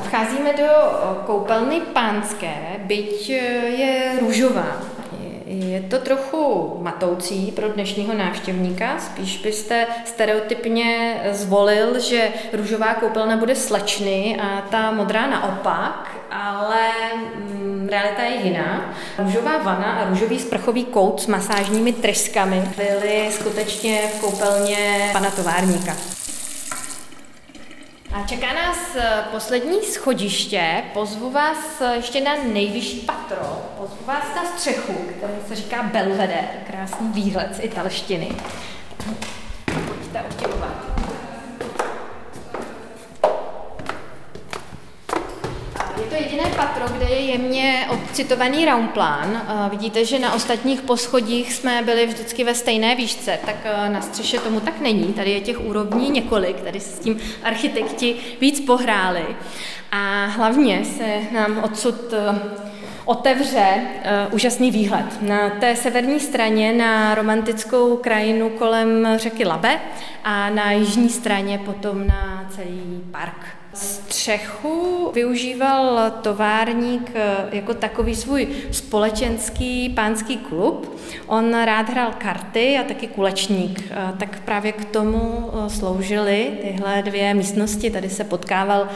Vcházíme 0.01 0.53
do 0.53 0.69
koupelny 1.25 1.81
pánské, 1.81 2.55
byť 2.77 3.29
je 3.29 4.11
růžová. 4.19 4.92
Je 5.53 5.81
to 5.81 5.97
trochu 5.97 6.73
matoucí 6.81 7.51
pro 7.51 7.69
dnešního 7.69 8.13
návštěvníka, 8.13 8.99
spíš 8.99 9.37
byste 9.37 9.87
stereotypně 10.05 11.17
zvolil, 11.31 11.99
že 11.99 12.29
růžová 12.53 12.93
koupelna 12.93 13.37
bude 13.37 13.55
slečny 13.55 14.39
a 14.41 14.61
ta 14.61 14.91
modrá 14.91 15.27
naopak, 15.27 16.17
ale 16.31 16.89
mm, 17.35 17.89
realita 17.91 18.23
je 18.23 18.35
jiná. 18.35 18.95
Růžová 19.17 19.57
vana 19.57 19.91
a 19.91 20.09
růžový 20.09 20.39
sprchový 20.39 20.85
kout 20.85 21.21
s 21.21 21.27
masážními 21.27 21.93
tryskami 21.93 22.63
byly 22.77 23.31
skutečně 23.31 24.01
v 24.17 24.21
koupelně 24.21 25.09
pana 25.13 25.31
továrníka. 25.31 25.95
A 28.13 28.23
čeká 28.27 28.53
nás 28.53 28.95
eh, 28.95 29.23
poslední 29.31 29.81
schodiště. 29.81 30.83
Pozvu 30.93 31.31
vás 31.31 31.81
eh, 31.81 31.95
ještě 31.95 32.21
na 32.21 32.31
nejvyšší 32.53 32.99
patro. 32.99 33.61
Pozvu 33.77 34.05
vás 34.05 34.23
na 34.35 34.45
střechu, 34.45 34.93
který 34.93 35.33
se 35.47 35.55
říká 35.55 35.83
Belvedere. 35.83 36.47
Krásný 36.67 37.07
výhled 37.09 37.55
z 37.55 37.59
italštiny. 37.63 38.31
Pojďte. 39.65 40.72
Patro, 46.55 46.85
kde 46.97 47.05
je 47.05 47.19
jemně 47.19 47.87
odcitovaný 47.89 48.65
raumplán. 48.65 49.41
Vidíte, 49.69 50.05
že 50.05 50.19
na 50.19 50.33
ostatních 50.33 50.81
poschodích 50.81 51.53
jsme 51.53 51.81
byli 51.85 52.05
vždycky 52.05 52.43
ve 52.43 52.55
stejné 52.55 52.95
výšce, 52.95 53.39
tak 53.45 53.55
eh, 53.63 53.89
na 53.89 54.01
střeše 54.01 54.39
tomu 54.39 54.59
tak 54.59 54.79
není. 54.79 55.13
Tady 55.13 55.31
je 55.31 55.41
těch 55.41 55.65
úrovní 55.65 56.09
několik, 56.09 56.61
tady 56.61 56.79
se 56.79 56.95
s 56.95 56.99
tím 56.99 57.19
architekti 57.43 58.15
víc 58.41 58.59
pohráli. 58.59 59.25
A 59.91 60.25
hlavně 60.25 60.85
se 60.85 61.19
nám 61.31 61.63
odsud 61.63 62.13
eh, 62.13 62.39
otevře 63.05 63.81
úžasný 64.31 64.71
výhled. 64.71 65.21
Na 65.21 65.49
té 65.49 65.75
severní 65.75 66.19
straně 66.19 66.73
na 66.73 67.15
romantickou 67.15 67.97
krajinu 67.97 68.49
kolem 68.49 69.07
řeky 69.15 69.45
Labe 69.45 69.79
a 70.23 70.49
na 70.49 70.71
jižní 70.71 71.09
straně 71.09 71.57
potom 71.65 72.07
na 72.07 72.45
celý 72.55 73.03
park. 73.11 73.55
Střechu 74.23 75.11
využíval 75.13 76.11
továrník 76.21 77.11
eh, 77.15 77.35
jako 77.51 77.73
takový 77.73 78.15
svůj 78.15 78.47
společenský 78.71 79.89
pánský 79.89 80.37
klub. 80.37 80.99
On 81.27 81.63
rád 81.65 81.89
hrál 81.89 82.11
karty 82.17 82.77
a 82.77 82.83
taky 82.83 83.07
kulečník. 83.07 83.83
Eh, 83.91 84.13
tak 84.17 84.39
právě 84.45 84.71
k 84.71 84.85
tomu 84.85 85.51
eh, 85.53 85.69
sloužily 85.69 86.51
tyhle 86.61 87.01
dvě 87.01 87.33
místnosti. 87.33 87.89
Tady 87.89 88.09
se 88.09 88.23
potkával 88.23 88.87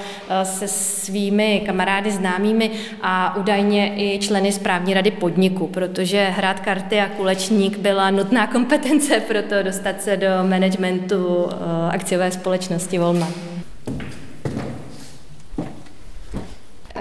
se 0.44 0.68
svými 0.68 1.64
kamarády 1.66 2.12
známými 2.12 2.72
a 3.02 3.36
údajně 3.36 3.94
i 3.96 4.20
členy 4.20 4.52
správní 4.52 4.94
rady 4.94 5.12
podniku, 5.12 5.68
protože 5.68 6.30
hrát 6.30 6.60
karty 6.60 7.00
a 7.00 7.10
kulečník 7.10 7.78
byla 7.78 8.12
nutná 8.12 8.48
kompetence 8.48 9.20
pro 9.20 9.42
to 9.44 9.64
dostat 9.64 10.02
se 10.02 10.18
do 10.18 10.28
managementu 10.50 11.50
akciové 11.92 12.32
společnosti 12.32 12.98
Volma. 12.98 13.57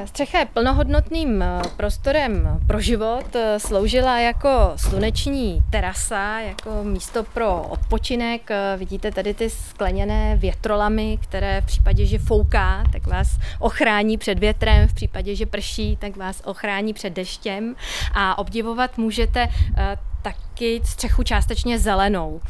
Střecha 0.07 0.39
je 0.39 0.47
plnohodnotným 0.47 1.43
eh, 1.43 1.63
prostorem 1.77 2.61
pro 2.67 2.81
život, 2.81 3.37
eh, 3.37 3.61
sloužila 3.61 4.19
jako 4.19 4.73
sluneční 4.77 5.63
terasa, 5.71 6.41
jako 6.41 6.85
místo 6.85 7.25
pro 7.25 7.63
odpočinek. 7.63 8.51
Eh, 8.51 8.77
vidíte 8.77 9.11
tady 9.11 9.35
ty 9.35 9.51
skleněné 9.51 10.37
větrolamy, 10.37 11.19
které 11.23 11.61
v 11.61 11.67
případě, 11.67 12.07
že 12.07 12.19
fouká, 12.19 12.85
tak 12.93 13.07
vás 13.07 13.29
ochrání 13.59 14.19
před 14.19 14.39
větrem, 14.39 14.89
v 14.89 14.95
případě, 14.95 15.35
že 15.35 15.47
prší, 15.47 15.97
tak 15.97 16.17
vás 16.17 16.43
ochrání 16.45 16.95
před 16.95 17.11
deštěm 17.11 17.75
a 18.15 18.39
obdivovat 18.39 18.99
můžete 18.99 19.49
taky 20.27 20.81
střechu 20.85 21.23
částečně 21.23 21.79
zelenou. 21.79 22.41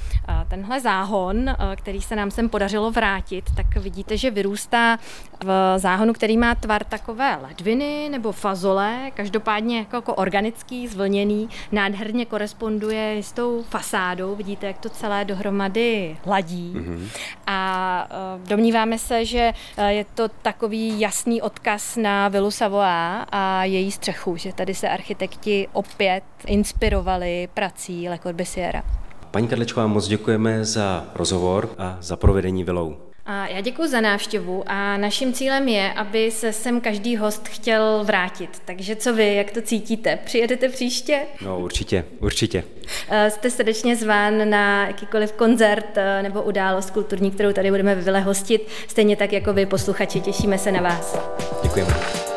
Tenhle 0.49 0.81
záhon, 0.81 1.57
který 1.77 2.03
se 2.03 2.17
nám 2.17 2.31
sem 2.31 2.49
podařilo 2.49 2.91
vrátit, 2.91 3.45
tak 3.57 3.77
vidíte, 3.77 4.17
že 4.17 4.31
vyrůstá 4.31 4.99
v 5.45 5.75
záhonu, 5.77 6.13
který 6.13 6.37
má 6.37 6.55
tvar 6.55 6.85
takové 6.85 7.39
ledviny 7.43 8.09
nebo 8.09 8.33
fazole, 8.33 9.11
každopádně 9.15 9.79
jako, 9.79 9.97
jako 9.97 10.15
organický, 10.15 10.89
zvlněný, 10.89 11.49
nádherně 11.73 12.27
koresponduje 12.27 13.23
s 13.23 13.33
tou 13.33 13.63
fasádou, 13.63 14.37
vidíte, 14.37 14.67
jak 14.67 14.79
to 14.79 14.89
celé 14.89 15.25
dohromady 15.25 16.17
ladí. 16.27 16.75
Mm-hmm. 16.77 17.09
A 17.47 18.09
domníváme 18.47 18.99
se, 18.99 19.25
že 19.25 19.53
je 19.89 20.05
to 20.15 20.29
takový 20.29 21.01
jasný 21.01 21.43
odkaz 21.43 21.97
na 21.97 22.29
Vilu 22.29 22.51
Savoy 22.51 22.87
a 23.33 23.65
její 23.65 23.93
střechu, 23.93 24.37
že 24.37 24.53
tady 24.53 24.75
se 24.75 24.89
architekti 24.89 25.69
opět 25.73 26.25
inspirovali 26.47 27.49
prací 27.67 28.09
Le 28.09 28.19
Corbusiera. 28.19 28.83
Paní 29.31 29.49
Kadlečková, 29.49 29.87
moc 29.87 30.09
děkujeme 30.09 30.65
za 30.65 31.07
rozhovor 31.15 31.71
a 31.79 31.99
za 32.01 32.17
provedení 32.17 32.65
vilou. 32.65 32.97
A 33.27 33.47
já 33.47 33.61
děkuji 33.61 33.89
za 33.89 34.01
návštěvu 34.01 34.65
a 34.67 34.97
naším 34.97 35.33
cílem 35.33 35.69
je, 35.69 35.93
aby 35.93 36.31
se 36.31 36.53
sem 36.53 36.81
každý 36.81 37.17
host 37.17 37.49
chtěl 37.49 38.05
vrátit. 38.05 38.63
Takže 38.65 38.97
co 38.97 39.15
vy, 39.15 39.35
jak 39.35 39.51
to 39.51 39.63
cítíte? 39.63 40.19
Přijedete 40.25 40.69
příště? 40.69 41.21
No 41.45 41.59
určitě, 41.59 42.05
určitě. 42.21 42.65
Eh, 43.09 43.31
jste 43.31 43.51
srdečně 43.51 43.97
zván 43.97 44.51
na 44.51 44.87
jakýkoliv 44.87 45.33
koncert 45.33 45.91
eh, 45.97 46.23
nebo 46.23 46.43
událost 46.43 46.91
kulturní, 46.91 47.31
kterou 47.31 47.53
tady 47.53 47.71
budeme 47.71 47.95
ve 47.95 48.01
Vile 48.01 48.21
hostit. 48.21 48.69
Stejně 48.89 49.17
tak 49.17 49.33
jako 49.33 49.53
vy, 49.53 49.67
posluchači, 49.67 50.21
těšíme 50.21 50.59
se 50.59 50.73
na 50.73 50.81
vás. 50.81 51.19
Děkujeme. 51.63 52.36